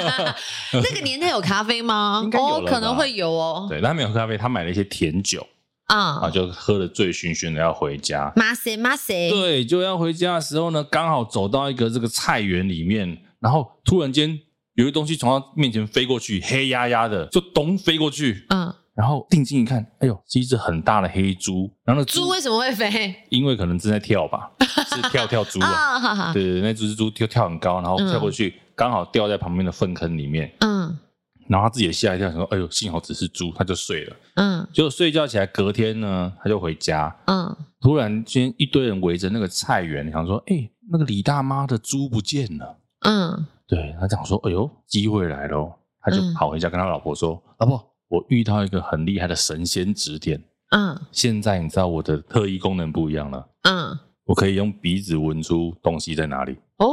[0.73, 2.23] 那个年代有咖啡吗？
[2.25, 3.67] 应该有、哦，可能会有哦。
[3.69, 5.47] 对，他没有喝咖啡，他买了一些甜酒。
[5.87, 8.33] 啊，啊，就喝得醉醺醺的要回家。
[8.37, 14.39] 马塞马塞，对，就要回家的时候呢，刚好走到一个这个菜园里面，然后突然间
[14.75, 18.47] 有一个东西从他面前飞过去，黑压压的，就咚飞过去。
[18.51, 21.71] 嗯，然后定睛一看，哎呦，是一只很大的黑猪。
[21.85, 23.15] 然后那猪，猪为什么会飞？
[23.31, 24.51] 因为可能正在跳吧，
[24.93, 26.33] 是跳跳猪啊。
[26.33, 30.53] 对对，那只猪就跳很高，然后跳过去，刚好掉在旁边的粪坑里面。
[30.61, 30.99] 嗯。
[31.49, 37.15] 然后他自己也吓一跳，说：“哎呦，幸好只是猪，他就睡了。”嗯，结果睡觉起来，隔天呢，他就回家。
[37.27, 50.43] 嗯，突然间一堆人围着那个菜园，想说：“哎，那个李大妈的猪不见了。”嗯，对，他讲说：“哎呦，机会来了。”他就跑回家跟他老婆说：“老婆，我遇到一个很厉害的神仙指点。
[50.71, 53.49] 嗯，现在你知道我的特异功能不一样了。
[53.63, 56.57] 嗯，我可以用鼻子闻出东西在哪里。
[56.79, 56.87] 哦，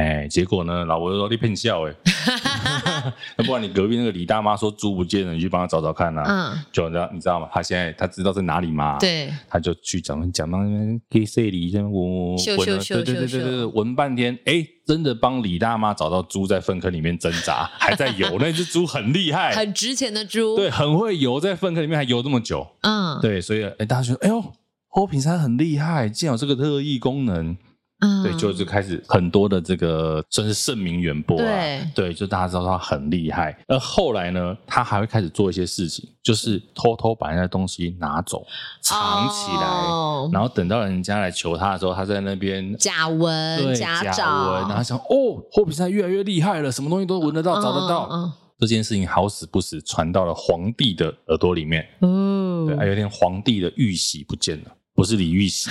[0.00, 1.94] 哎，结果呢，老婆就说你骗笑哎，
[3.36, 6.54] 那不然你隔壁那个李大妈说猪不见了，你去帮她找找看呐、啊。
[6.54, 7.46] 嗯，就你知道你知道吗？
[7.52, 8.96] 她现在她知道在哪里吗？
[8.98, 22.66] 对，她就去讲讲到那边给谁里这边闻闻闻，对对对对对，闻半天，哎，真的帮李大妈找到猪在粪坑里面挣扎，还在游，那只猪很厉害， 很值钱的猪，对，很会游，在粪坑里面还游这么久。
[22.80, 24.42] 嗯，对，所以哎，大家觉得哎呦，
[24.90, 27.54] 欧品山很厉害，竟然有这个特异功能。
[28.00, 33.56] 嗯，对，就就开始很多的这个算是盛名远播啊，对，对，就大家知道他很厉害。
[33.68, 38.46] 而后来呢，他还会开始做一些事情，就是偷偷把人家东西拿走，
[38.80, 48.32] 藏起来，哦、然后等到人家来求他的时候，他在那边假闻，对，假找，然后想哦，霍比赛越来越厉害了，什么东西都闻得到，找得到。
[48.58, 54.70] 这件事情好死不死传到了皇帝的耳朵里面，嗯，对，还有一天皇帝的玉玺不见了。
[54.92, 55.70] 不是李玉玺，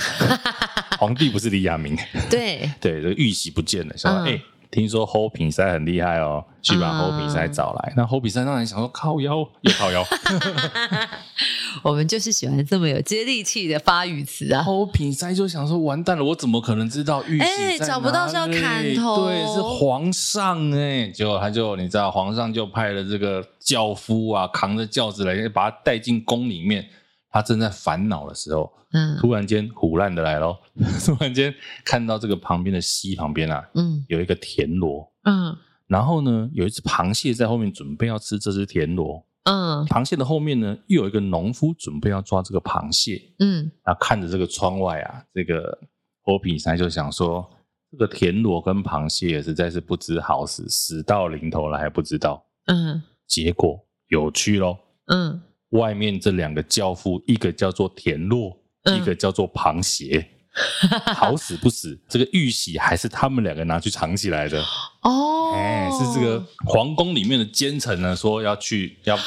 [1.00, 1.96] 皇帝不是李亚明。
[2.28, 7.92] 对 对，这个玉玺不见了，想说哎、嗯欸，听说侯品赛很厉害哦，去把侯品赛找来。
[7.92, 10.06] 嗯、那侯品赛当然想说靠腰又靠腰。
[11.82, 14.62] 我们就是喜欢这么有接地气的发语词啊。
[14.62, 17.44] 侯品赛就想说完蛋了，我怎么可能知道玉玺？
[17.44, 19.24] 哎、欸，找不到是要砍头。
[19.24, 26.86] 对，是皇上哎、欸，结果他就你知道，皇上就派了这个轿夫啊，扛着轿子来，把他带进宫里面。
[27.30, 30.56] 他正在烦恼的时候，嗯，突然间虎烂的来喽！
[31.06, 45.78] 突然间看到这个旁边的溪旁边啊，嗯，有一个田螺，嗯，然后呢，有一只螃蟹在后面准备要吃这只田螺，嗯，螃蟹的后面呢，又有一个农夫准备要抓这个螃蟹，嗯，然后看着这个窗外啊，这个
[46.24, 47.48] 欧比山就想说，
[47.92, 55.40] 这个田螺跟螃蟹实在是不知好死，死到临头了还不知道，嗯，结果有趣喽，嗯。
[55.70, 60.28] 外面这两个教父，一个叫做田螺，嗯、一个叫做螃蟹，
[61.14, 64.62] 好死不死，这个玉玺还是他们两个拿去藏起来的
[65.02, 65.52] 哦。
[65.54, 69.20] 哎，是这个皇宫里面的奸臣呢，说要去要、哦、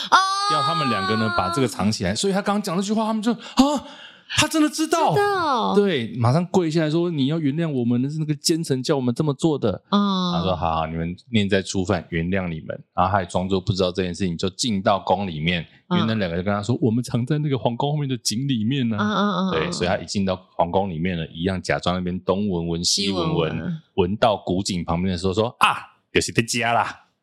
[0.53, 3.87] 要他们两个呢把这个藏起来，所以他刚刚讲那句话，他们就啊。
[4.35, 15.65] 他真的知道，知道，对，马上跪下来说：“你要原谅我们，那是那个奸臣叫我们这么做的。”啊，他说：“好好，你们念在初犯，原谅你们。”然后他还装作不知道这件事情，就进到宫里面。
[15.89, 19.03] 嗯、因为那两个就跟他说：“我们藏在那个皇宫后面的井里面呢、啊。
[19.03, 19.51] 嗯”嗯嗯嗯。
[19.51, 25.77] 对，所以他一进到皇宫里面呢，一样假装那边东闻闻西闻闻，闻到古井旁边的时候说：“啊，
[26.11, 26.81] 有谁在家啦。”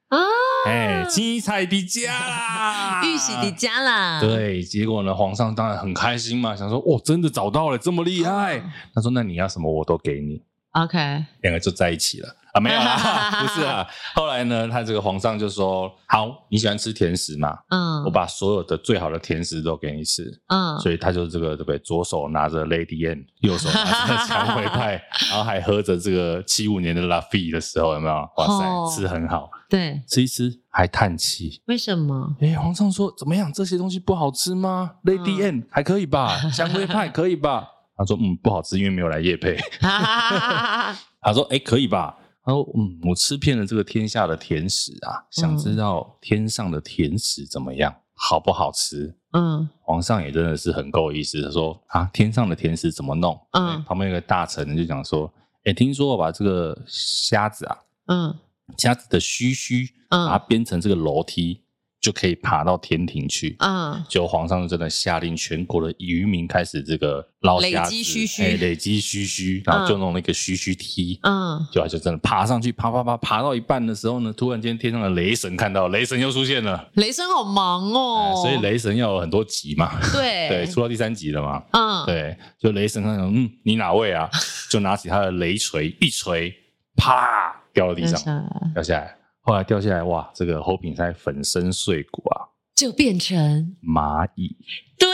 [0.08, 0.18] 啊。
[0.66, 4.20] 哎，精彩的家啦，玉玺的家啦。
[4.20, 8.58] 对，结果呢，皇上当然很开心嘛，想说，哦，真的找到了，这么厉害。
[8.58, 8.62] 哦、
[8.94, 10.42] 他说，那你要什么，我都给你。
[10.72, 10.98] OK，
[11.40, 12.36] 两个就在一起了。
[12.52, 13.86] 啊，没有啦，不是啊。
[14.14, 17.58] 后来呢，他这个皇上就说：“好，你喜欢吃甜食嘛？
[17.70, 20.24] 嗯，我把所有的最好的甜食都给你吃。
[20.48, 21.78] 嗯，所以他就这个对不对？
[21.78, 28.14] 左手拿着 Lady M，右手拿着蔷薇派， 然后还喝着这个七五年的 Lafite 的时候，有没有？
[28.36, 29.48] 哇塞，哦、吃很好。
[29.70, 32.36] 对，吃一吃还叹气，为什么？
[32.40, 33.50] 哎，皇上说怎么样？
[33.52, 36.36] 这些东西不好吃吗？Lady M 还可以吧？
[36.50, 37.66] 蔷薇派可以吧？
[37.96, 39.56] 他说嗯，不好吃，因为没有来夜配。
[39.80, 42.16] 他说哎，可以吧？
[42.42, 55.30] 他说：“嗯，我吃遍了这个天下的甜食啊，想知道天上的甜食怎么样，好不好吃？”嗯，皇上也真的是很够意思，他说：“啊，天上的甜食怎么弄？”嗯，旁边有个大臣就讲说
[55.64, 58.34] ：“哎，听说我把这个虾子啊，嗯，
[58.76, 61.62] 虾子的须须，把它编成这个楼梯。”
[62.00, 63.54] 就可以爬到天庭去。
[63.58, 71.20] 嗯，就皇上就真的下令全国的渔民开始这个捞虾子，累积须须，哎，累积须须，然后就弄了一个须须梯。
[71.24, 76.88] 嗯，就就真的爬上去，爬爬爬，爬到一半的时候呢，突然间天上的雷神看到，雷神又出现了。
[76.94, 80.00] 雷神好忙哦，所以雷神要有很多集嘛。
[80.10, 81.62] 对对，出到第三集了嘛。
[81.72, 84.26] 嗯，对，就雷神看到，嗯，你哪位啊？
[84.70, 86.50] 就拿起他的雷锤一锤，
[86.96, 89.16] 啪，掉到地上，掉下来。
[89.40, 90.30] 后来掉下来，哇！
[90.34, 94.54] 这个侯品才粉身碎骨啊，就变成蚂蚁。
[94.98, 95.08] 对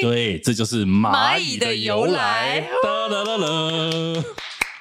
[0.00, 2.60] 对，这就是蚂蚁的由来。
[2.84, 3.44] 哒哒哒哒，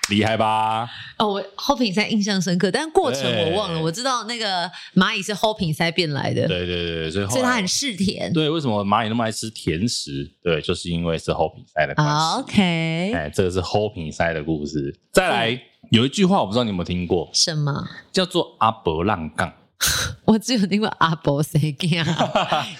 [0.10, 0.90] 厉害吧？
[1.18, 3.82] 哦，我 hoping 赛印象深刻，但过程我忘了。
[3.82, 6.48] 我知道那个蚂蚁是 hoping 赛变来的。
[6.48, 8.32] 对对对，所以所以它很嗜甜。
[8.34, 10.30] 对，为什么蚂蚁那么爱吃甜食？
[10.44, 12.40] 对，就是因为是 hoping 赛的关系。
[12.40, 14.96] OK，哎，这个是侯品赛的故事。
[15.12, 15.62] 再来。
[15.92, 17.72] 有一句话我不知道你有没有听过，什么
[18.12, 19.54] 叫做阿伯浪杠？
[20.26, 21.90] 我只有听过阿伯谁杠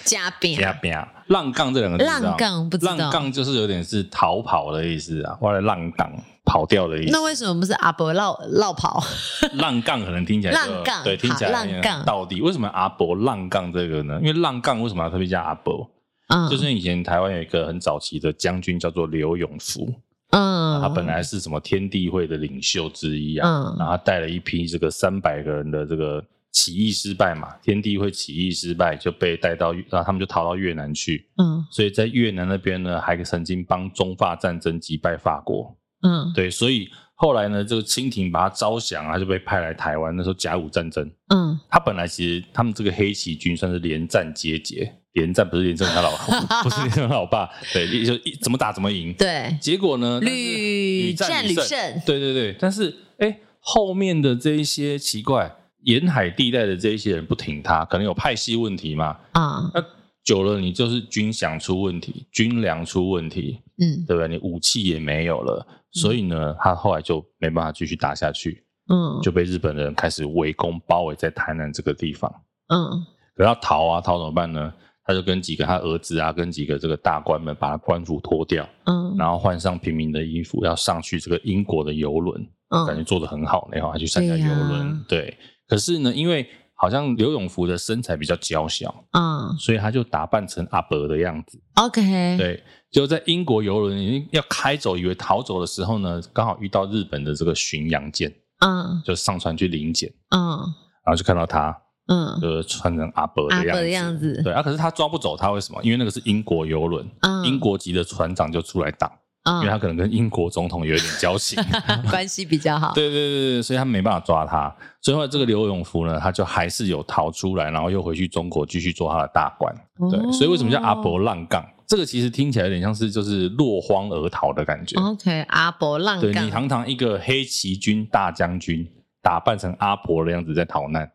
[0.04, 0.92] 加饼加饼
[1.28, 6.10] 浪杠这两个字，浪杠不知道，浪杠就是有点是逃跑的意思啊，或者浪荡
[6.44, 7.12] 跑掉的意思。
[7.12, 9.02] 那为什么不是阿伯绕绕跑？
[9.54, 14.18] 浪杠可能听起来浪杠对，听起来浪杠到底为什么阿伯浪杠这个呢？
[14.20, 15.88] 因为浪杠为什么要特别加阿伯？
[16.28, 19.94] 嗯，就是以前台湾有一个很早期的将军叫做刘永福。
[20.30, 26.22] 嗯，嗯，他本来是什么天地会的领袖之一啊，嗯，然后他带了一批这个三百个人的这个
[26.58, 44.94] 起义失败嘛，天地会起义失败就被带到，然后他们就逃到越南去，嗯，所以在越南那边呢，还曾经帮中法战争击败法国，嗯，对，所以后来呢，这个清廷把他招降，他就被派来台湾，那时候甲午战争，嗯，他本来其实他们这个黑旗军算是连战皆捷。
[45.14, 46.10] 连战不是连胜他老，
[46.62, 49.12] 不是连胜他老爸，对，就一怎么打怎么赢。
[49.14, 52.00] 对，结果呢，屡战屡胜。
[52.06, 59.16] 对对对，但是哎，后面的这一些奇怪沿海地带的这一些人不挺他，可能有派系问题嘛。
[59.32, 59.84] 啊，那
[60.24, 64.28] 久了你就是军饷出问题，军粮出问题，嗯，对不对？
[64.28, 72.30] 你武器也没有了，所以呢，他后来就没办法继续打下去，嗯，就被日本人开始围攻包围在台南这个地方。
[72.68, 74.72] 嗯，可要逃啊，逃怎么办呢？
[75.04, 85.38] 他就跟几个他儿子啊，跟几个这个大官们，把他官服脱掉，嗯，然后换上平民的衣服，要上去这个英国的游轮，嗯，感觉做得很好，然后还去参加游轮，对，对。
[85.68, 92.62] 可是呢，因为好像刘永福的身材比较娇小，嗯，所以他就打扮成阿伯的样子，OK，对。
[92.90, 100.56] 就在英国游轮要开走，以为逃走的时候呢，刚好遇到日本的这个巡洋舰，嗯，就上船去领检，嗯，
[101.04, 101.76] 然后就看到他。
[102.10, 104.62] 嗯，就是穿成阿伯的样子，阿伯的样子，对啊。
[104.62, 105.78] 可是他抓不走他，为什么？
[105.82, 109.18] 因为那个是英国游轮，嗯，英国籍的船长就出来挡，嗯，
[109.56, 111.62] 因为他可能跟英国总统有一点交情，
[112.10, 112.92] 关系比较好。
[112.94, 114.74] 对对对对，所以他没办法抓他。
[115.00, 119.74] 所以后来这个刘永福呢，他就还是有逃出来，然后又回去中国继续做他的大官。
[120.10, 121.64] 对，哦，所以为什么叫阿伯浪杠？
[121.86, 125.00] 这个其实听起来有点像是就是落荒而逃的感觉。
[125.00, 128.86] OK，阿伯浪杠，对，你堂堂一个黑旗军大将军，
[129.22, 131.10] 打扮成阿伯的样子在逃难。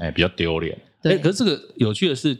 [0.00, 0.76] 哎、欸，比较丢脸。
[1.02, 2.36] 哎、欸，可是这个有趣的是，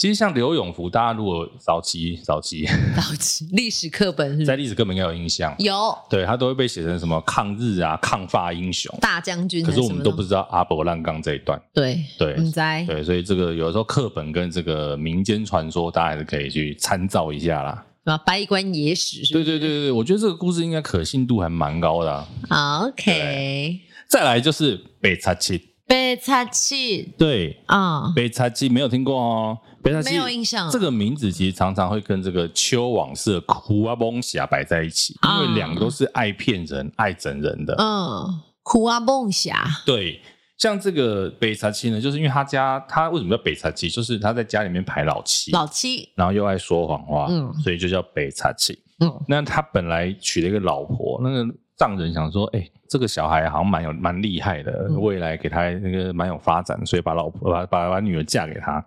[0.00, 2.64] 其实像刘永福，大家如果早期、早期、
[2.96, 9.62] 早期历史课本在历史课本应该有印象，有，对他都会被写成什么抗日啊、抗法英雄、大将军。
[9.62, 11.60] 可是我们都不知道阿伯浪杠这一段。
[11.74, 17.84] 对对，对，对，所以这个有的时候课本跟这个民间传说，大家还是可以去参照一下啦。
[18.04, 22.86] 啊，稗官野史是是，对对对对，我觉得这个故事应该可信度还蛮高的、啊。
[22.86, 25.66] OK，再来就是白贼七。
[25.86, 30.70] 白贼七，对啊，白贼七没有听过哦，白贼七没有印象。
[30.70, 37.74] 这个名字其实常常会跟这个秋往色苦阿梦霞摆在一起，因为两个都是爱骗人、爱整人的。
[37.78, 39.66] 嗯，苦阿梦霞。
[39.84, 40.20] 对，
[40.58, 43.88] 像这个北茶七呢，就是因为他家他为什么叫北茶七？
[43.88, 48.78] 就是他在家里面排老七，老七，然后又爱说谎话，嗯，所以就叫北茶七。
[49.00, 51.46] 嗯，那他本来娶了一个老婆，那个。
[51.80, 58.84] 丈人想说，哎、欸，这个小孩好像蛮有蛮厉害的，未来给他那个蛮有发展，所以把老婆把把把女儿嫁给他。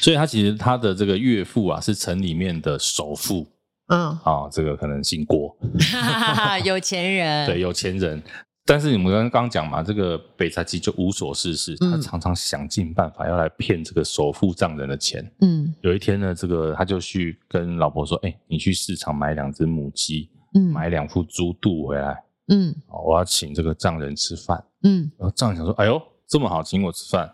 [0.00, 3.46] 所以他其实他的这个岳父啊，是城里面的首富。
[3.88, 5.54] 嗯，啊、哦，这个可能姓郭
[6.64, 8.22] 有钱人，对，有钱人。
[8.66, 15.30] 但是你们刚刚讲嘛，这个白贼七就无所事事，他常常想尽办法要来骗这个首富丈人的钱。
[15.42, 20.30] 嗯，有一天呢，这个他就去跟老婆说，哎、欸，你去市场买两只母鸡。
[20.54, 22.16] 嗯，买两副猪肚回来。
[22.48, 24.64] 嗯，我要请这个丈人吃饭。
[24.84, 27.28] 嗯，然后丈人想说：“哎呦，这么好，请我吃饭。”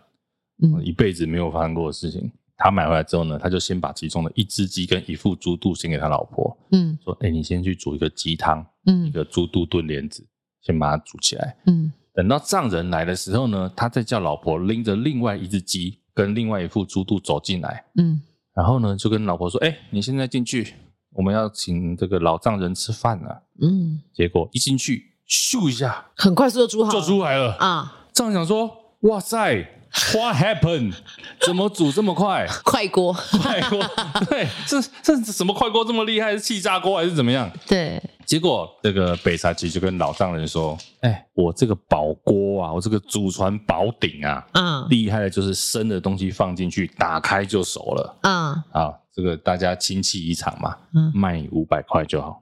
[0.61, 2.31] 嗯，一辈子没有发生过的事情。
[2.57, 6.55] 他买回来之后呢，他就先把其中的一只鸡跟一副猪肚先给他老婆。
[6.71, 8.65] 嗯，说：“哎，你先去煮一个鸡汤。
[8.85, 10.25] 嗯，一个猪肚炖莲子，
[10.61, 11.57] 先把它煮起来。
[11.65, 17.83] 嗯，等到丈人来的时候呢，他再叫老婆拎着另外一只鸡跟另外一副猪肚走进来。
[17.95, 18.21] 嗯，
[18.53, 20.73] 然后呢，就跟老婆说：‘哎，你现在进去。’
[21.13, 28.07] 我们要请这个老丈人吃饭了，嗯，结果一进去，咻一下，很快速就煮好，就出来了啊！
[28.13, 29.80] 丈人想说，哇塞
[30.13, 30.93] ，What happened？
[31.41, 32.47] 怎么煮这么快？
[32.63, 33.79] 快锅，快锅，
[34.29, 36.31] 对，这这什么快锅这么厉害？
[36.33, 37.49] 是气炸锅还是怎么样？
[37.67, 48.93] 对，结果这个白贼七就跟老丈人说，哎，我这个宝锅啊，我这个祖传宝鼎啊，嗯，厉害的就是生的东西放进去，打开就熟了，嗯，啊。
[49.13, 52.41] 这个大家亲戚一场嘛，嗯，卖你五百块就好，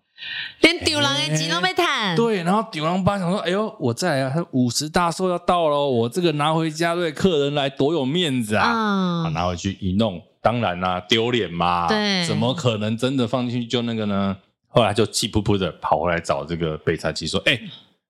[0.61, 2.15] 连丢人的钱都没谈。
[2.15, 9.23] 对，然后丢人爸想说：“哎呦，我在啊，他五十大寿要到了，我这个拿回家对客人来多有面子啊！
[9.25, 11.87] 嗯，拿回去一弄，当然啦，丢脸嘛。
[11.87, 14.35] 对，怎么可能真的放进去就那个呢？
[14.67, 17.59] 后来就气噗噗的跑回来找这个白贼七说：‘哎，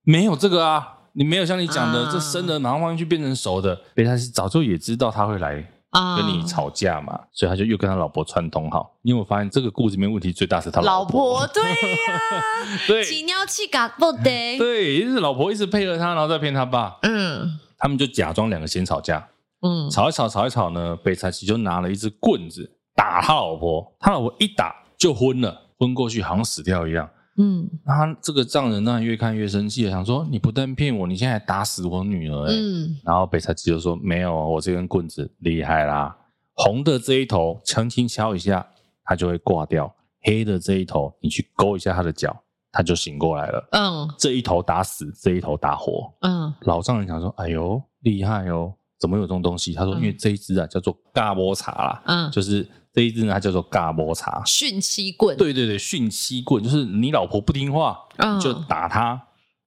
[0.03, 8.96] 没有这个啊，你没有像你讲的，这生的马上放进去变成熟的。’白贼七早就也知道他会来。”跟你吵架嘛，所以他就又跟他老婆串通好。
[9.02, 12.44] 因为我发现这个故事里面问题最大是他老婆，老婆 对呀、啊，
[12.88, 16.98] 对，起尿气嘎不得， 对，就是老婆一直配合他，然后再骗他爸。
[17.02, 19.28] 嗯，他们就假装两个先吵架，
[19.62, 27.10] 嗯，吵一吵，吵一吵呢，白贼七就拿了一支棍子打他老婆，他老婆一打就昏了，昏过去好像死掉一样。
[27.40, 36.16] 嗯，那他这个丈人当然越看越生气了，想说你不但骗我，你现在还打死我女儿、欸，嗯，然后北察吉就说没有，我这根棍子厉害啦，
[36.56, 38.68] 红的这一头轻轻敲一下，
[39.06, 39.86] 它就会挂掉；
[40.24, 42.36] 黑的这一头，你去勾一下它的脚，
[42.72, 43.70] 它就醒过来了。
[43.72, 46.14] 嗯，这一头打死，这一头打活。
[46.22, 48.74] 嗯，老丈人想说，哎呦，厉害哦。
[49.00, 49.74] 怎么有这种东西？
[49.74, 55.38] 他说，因为这一支啊叫做嘎波茶啦，嗯，就是这一支呢，它叫做嘎摩茶，训妻棍。
[55.38, 59.22] 对对对，训妻棍就是你老婆不听话，嗯，就打她，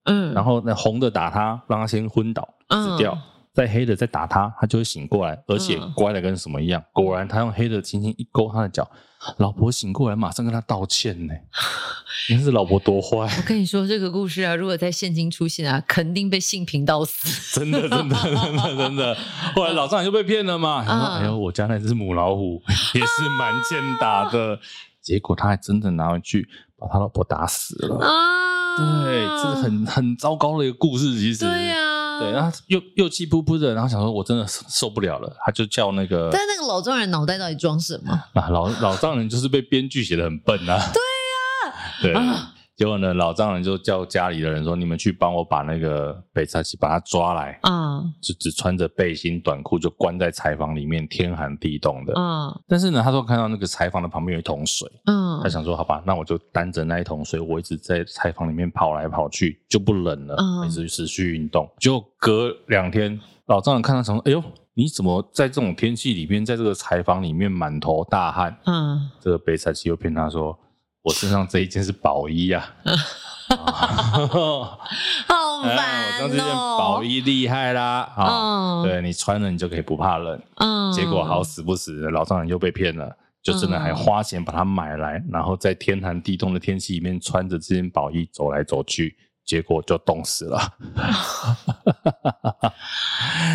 [0.05, 3.16] 嗯，然后那红的打她，让她先昏倒死掉，
[3.55, 6.83] 再黑的在打他，他就会醒过来，而且乖的跟什么一样。
[6.93, 8.91] 果然，他用黑的轻轻一勾他的脚。
[9.37, 11.35] 老婆醒过来，马上跟他道歉呢。
[12.29, 13.19] 你看这老婆多坏！
[13.19, 17.61] 我跟你说这个故事啊，如果在现今出现啊，肯定被性平到死。
[17.61, 19.17] 真的，真的，真的，真的。
[19.55, 20.85] 后来老丈人就被骗了嘛。
[20.85, 22.61] 他说：“哎呦，我家那只母老虎
[22.95, 24.59] 也是蛮欠打的。”
[25.01, 26.49] 结果他还真的拿回去
[26.79, 27.99] 把他老婆打死了。
[28.05, 31.19] 啊，对，这是很很糟糕的一个故事。
[31.19, 31.91] 其实，对呀。
[32.23, 36.29] 对，然后又又气扑扑的，然后想说，我真的受不了了，他就叫那个。
[36.33, 38.12] 但那个老丈人脑袋到底装什么？
[38.35, 40.79] 啊，老老丈人就是被编剧写的很笨啊。
[40.93, 42.12] 对呀、啊， 对。
[42.14, 52.12] 啊结果呢，老丈人就叫家里的人说：“你们去帮我把那个北察吉把他抓来。”嗯，就只穿着背心短裤，就关在柴房里面，天寒地冻的。
[52.16, 54.91] 嗯，但是呢，他说看到那个柴房的旁边有一桶水。
[55.07, 63.16] 嗯，他想说：“好吧，那我就担着那一桶水，我一直在柴房里面跑来跑去，就不冷了，一直持续运动。”就隔两天，
[63.47, 64.43] 老丈人看他想说：“哎呦，
[64.74, 70.59] 你怎么在这种天气里面，在这个柴房里面满头大汗？”嗯，这个北察吉又骗他说。
[71.03, 72.75] 我身上这一件是宝衣啊，
[73.49, 73.57] 好
[75.63, 75.77] 烦
[76.19, 76.23] 哦！
[76.23, 80.41] 我这件宝衣厉害啦，啊，对，你穿了你就可以不怕冷。
[80.57, 89.17] 嗯，结果好死不死，老丈人又被骗了，就真的还花钱把它买来，然后在天寒地冻的天气里面穿着这件宝衣走来走去。
[89.45, 90.59] 结果就冻死了，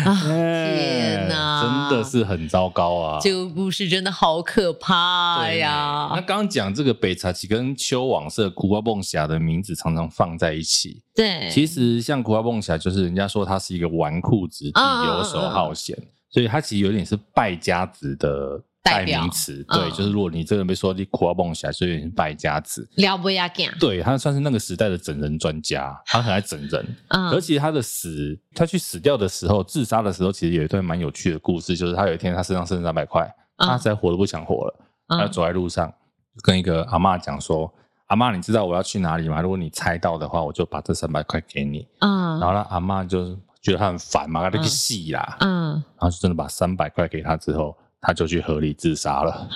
[0.22, 3.18] 天哪，真的是很糟糕啊！
[3.20, 6.10] 这个故事真的好可怕呀！
[6.14, 15.96] 那刚刚讲这个北察吉跟秋往社苦瓜蹦侠的名字常常放在一起，对，其实像苦瓜蹦侠，就是人家说他是一个纨绔子弟，游手好闲，
[16.30, 18.62] 所以他其实有点是败家子的。
[18.90, 26.96] 代名词，对，嗯、就是如果你这个被说你苦瓜蹦起来，所以是败家子，了不呀干，对，他算是那个时代的整人专家，他很爱整人。
[27.08, 33.22] 嗯，而且他的死，他去死掉的时候，自杀的时候，其实有一段蛮有趣的故事，就是他有一天他身上剩三百块，
[33.56, 35.92] 嗯、他实在活都不想活了，嗯、他走在路上，
[36.42, 37.72] 跟一个阿嬷讲说
[38.08, 39.40] ：“阿嬷，你知道我要去哪里吗？
[39.40, 47.76] 如果你猜到的话，我就把这三百块给你。”嗯，然后呢，阿嬷就觉得他很烦嘛，他就去戏啦，嗯，然后就真的把三百块给他之后。
[48.00, 49.48] 他就去河里自杀了，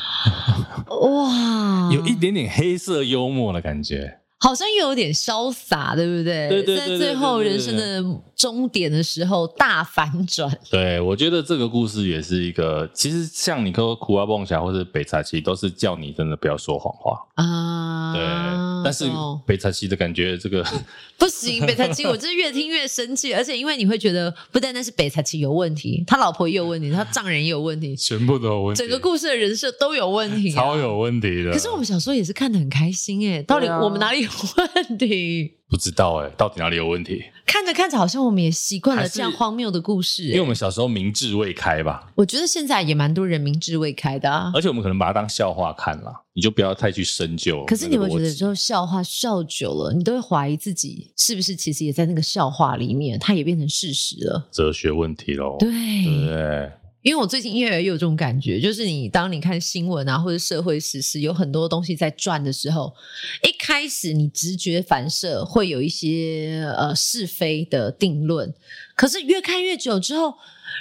[0.90, 4.21] 哇，有一点点黑色幽默的感觉。
[4.42, 6.48] 好像又有点潇洒，对不对？
[6.48, 10.50] 对对对，在最后人生的终点的时候大反转。
[10.68, 18.12] 对，我觉得这个故事也是一个，其实像你说苦瓜蹦侠或者北察吉，都是叫你真的不要说谎话啊。
[18.12, 18.20] 对，
[18.84, 19.04] 但是
[19.46, 20.66] 北察吉的感觉，这个
[21.16, 31.52] 不行，北察吉，我真是越听越生气，而且因为你会觉得不单单是北察吉有问题，他老婆也有问题，他丈人也有问题， 全部都有问题，整个故事的人设都有问题，超有问题的。
[31.52, 34.31] 可是我们小时候也是看的很开心哎，到底我们哪里有？
[34.56, 37.22] 问题不知道哎、欸，到底哪里有问题？
[37.46, 40.28] 看着看着，好像我们也习惯了这样荒谬的故事、欸。
[40.28, 42.10] 因为我们小时候明智未开吧？
[42.14, 44.50] 我觉得现在也蛮多人明智未开的啊。
[44.54, 47.64] 而且我们可能把它当笑话看了，你就不要太去深究。
[47.66, 54.48] 可是你会觉得，之后笑话笑久了，你都会怀疑自己是不是其实也在那个笑话里面，它也变成事实了。
[54.50, 55.56] 哲学问题喽。
[55.58, 55.70] 对
[56.26, 56.72] 对。
[57.02, 62.94] 因为我最近越来越有这种感觉，就是你当你看新闻啊，或者社会时事，有很多东西在转的时候，
[63.42, 68.54] 一开始你直觉反射会有一些呃是非的定论，
[68.94, 70.34] 可是越看越久之后，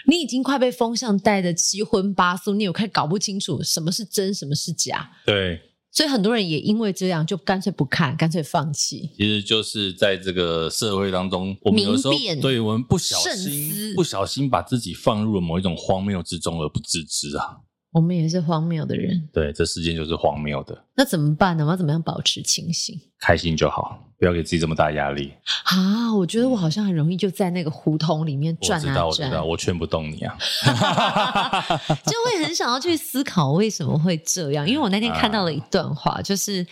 [0.06, 5.10] 你已经快被风向带的七荤八素，你有快搞不清楚什么是真，什么是假。
[5.26, 5.60] 对。
[5.92, 9.10] 所以很多人也因为这样，就干脆不看，干脆放弃。
[9.18, 17.58] 其实就是在这个社会当中，我们有时候对我们不小心，不小心把自己放入了某一种荒谬之中而不自知啊。
[17.92, 20.86] 我们也是荒谬的人，对，这世界就是荒谬的。
[20.96, 21.66] 那怎么办呢？
[21.66, 22.98] 我要怎么样保持清醒？
[23.20, 26.14] 开心就好，不要给自己这么大压力啊！
[26.14, 29.08] 我觉得我好像很容易就在那个胡同里面转啊转。
[29.08, 30.38] 我知道，我知道，我劝不动你啊，
[32.06, 34.68] 就会很想要去思考为什么会这样。
[34.70, 36.64] 因为我那天看到了一段话，啊、就是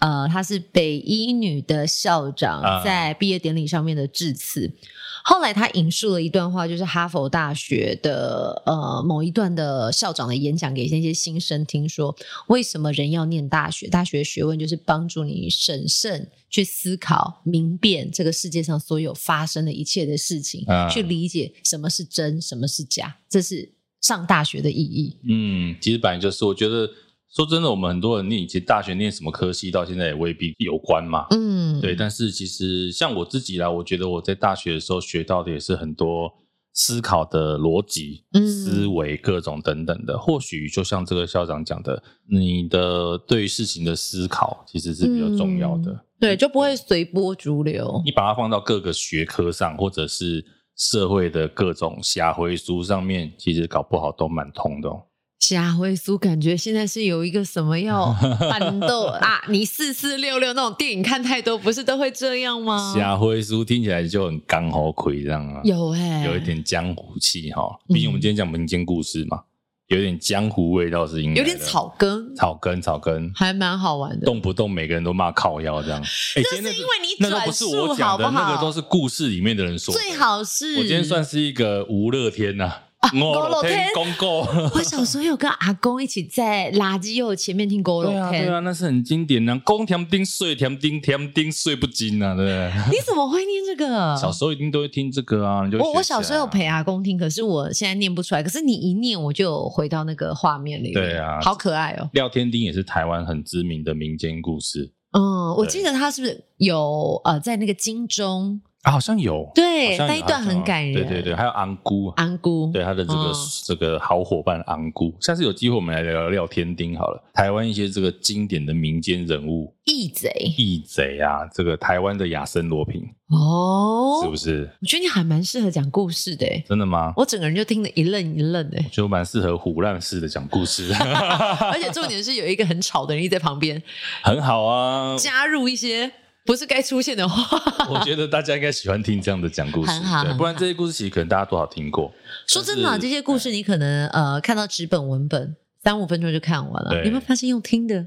[0.00, 4.66] 呃，她是北医女的校长在毕业典礼上面的致辞。
[4.66, 12.16] 啊后来他引述了一段话，就是哈佛大学的呃某一段的校长的演讲，给那些新生听说，
[12.46, 13.88] 为什么人要念大学？
[13.88, 25.16] 大学学问就是帮助你审慎去思考、明辨这个世界上所有发生的一切的事情，啊、去理解什么是真，什么是假，这是上大学的意义。
[25.28, 26.88] 嗯，其实本来就是，我觉得
[27.34, 31.26] 说真的，我们很多人念，其实大学念什么科系，到现在也未必有关嘛。
[31.30, 31.94] 嗯，对。
[31.94, 36.32] 但是其实像我自己啦，我觉得我在大学的时候学到的也是很多。
[36.78, 45.90] 思考的逻辑、思维各种等等的，嗯、或许就像这个校长讲的，你的对于事情的思考其实是比较重要的。
[45.90, 48.02] 嗯、对，就不会随波逐流。
[48.04, 50.44] 你把它放到各个学科上，或者是
[50.76, 55.02] 社会的各种社会书上面，其实搞不好都蛮通的哦。
[55.38, 59.42] 夏威苏感觉现在是有一个什么要战斗啊？
[59.48, 62.94] 你四四六六那种电影看太多，不是都会这样吗？
[62.96, 67.62] 夏威苏听起来就很刚好亏这样啊，有哎、欸，有一点江湖气哈。
[67.88, 69.42] 毕竟我们今天讲民间故事嘛，
[69.88, 74.24] 有一点江湖味道是应该，有点草根，草根草根，还蛮好玩的。
[74.24, 78.30] 动不动每个人都骂靠腰这样，欸、那是因为你转述好不好？
[78.32, 80.78] 那个都是故事里面的人说的，最好是。
[80.78, 82.82] 我今天算是一个无乐天呐、啊。
[83.14, 84.40] 五路天公告，
[84.74, 88.44] 我小时候有跟阿公一起在垃圾又前面听五路天。
[88.44, 89.56] 对啊，那是很经典的。
[89.60, 92.72] 公甜丁睡，甜丁甜丁睡不精啊，对不对？
[92.90, 94.16] 你怎么会念这个？
[94.16, 95.62] 小时候一定都会听这个啊。
[95.78, 98.42] 我我小时候有陪阿公听，可是我现在念不出来。
[98.42, 100.92] 可是你一念，我就回到那个画面里。
[100.92, 102.10] 对啊，好可爱哦。
[102.12, 104.92] 廖天丁也是台湾很知名的民间故事。
[105.12, 108.60] 嗯，我记得他是不是有呃在那个金钟？
[108.86, 110.94] 啊，好像有，对，那一段很感人。
[110.94, 113.34] 对对对，还有安姑，安姑，对他的这个、嗯、
[113.64, 115.12] 这个好伙伴安姑。
[115.20, 117.20] 下次有机会我们来聊聊廖添丁好了。
[117.34, 124.70] 台湾一些这个经典的民间人物，义贼，义贼啊，这个台湾的亚森罗平哦，是不是？
[124.80, 127.12] 我觉得你还蛮适合讲故事的，真的吗？
[127.16, 133.82] 我整个人就听得一愣一愣的，我觉得蛮适合胡乱式的讲故事， 而且重点是有一个很吵的人在旁边，
[134.22, 136.12] 很好啊，加入一些。
[136.46, 137.58] 不是该出现的话，
[137.90, 139.92] 我觉得大家应该喜欢听这样的讲故事，
[140.24, 142.12] 对，不然这些故事其实可能大家多少听过。
[142.46, 148.00] 说真的，这些故事你可能呃看到纸本文本三五分钟就看完了，你有没有发现用听的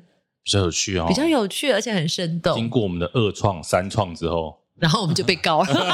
[0.43, 1.05] 比较有趣哦？
[1.07, 2.55] 比较有趣，而且很生动。
[2.55, 4.58] 经过我们的二创、三创之后。
[4.79, 5.67] 然后我们就被告了。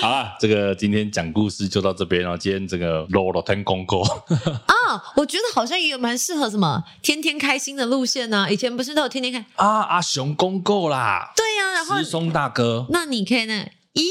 [0.00, 2.36] 好了，这个今天讲故事就到这边了。
[2.36, 4.00] 今天这个罗罗天公告
[4.66, 8.50] 啊，我觉得好像也蛮适合什么天天开心的路线呢、啊。
[8.50, 9.82] 以前不是都有天天开啊？
[9.82, 13.66] 阿雄公告啦，对呀、啊，然后师松大哥，那你可以呢？
[13.94, 14.04] 咦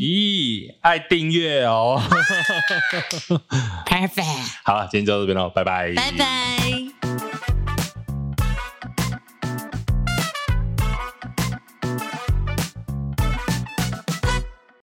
[0.00, 2.02] 咦，爱订阅哦。
[3.86, 4.56] Perfect。
[4.64, 6.81] 好了，今天就到这边喽，拜拜，拜拜。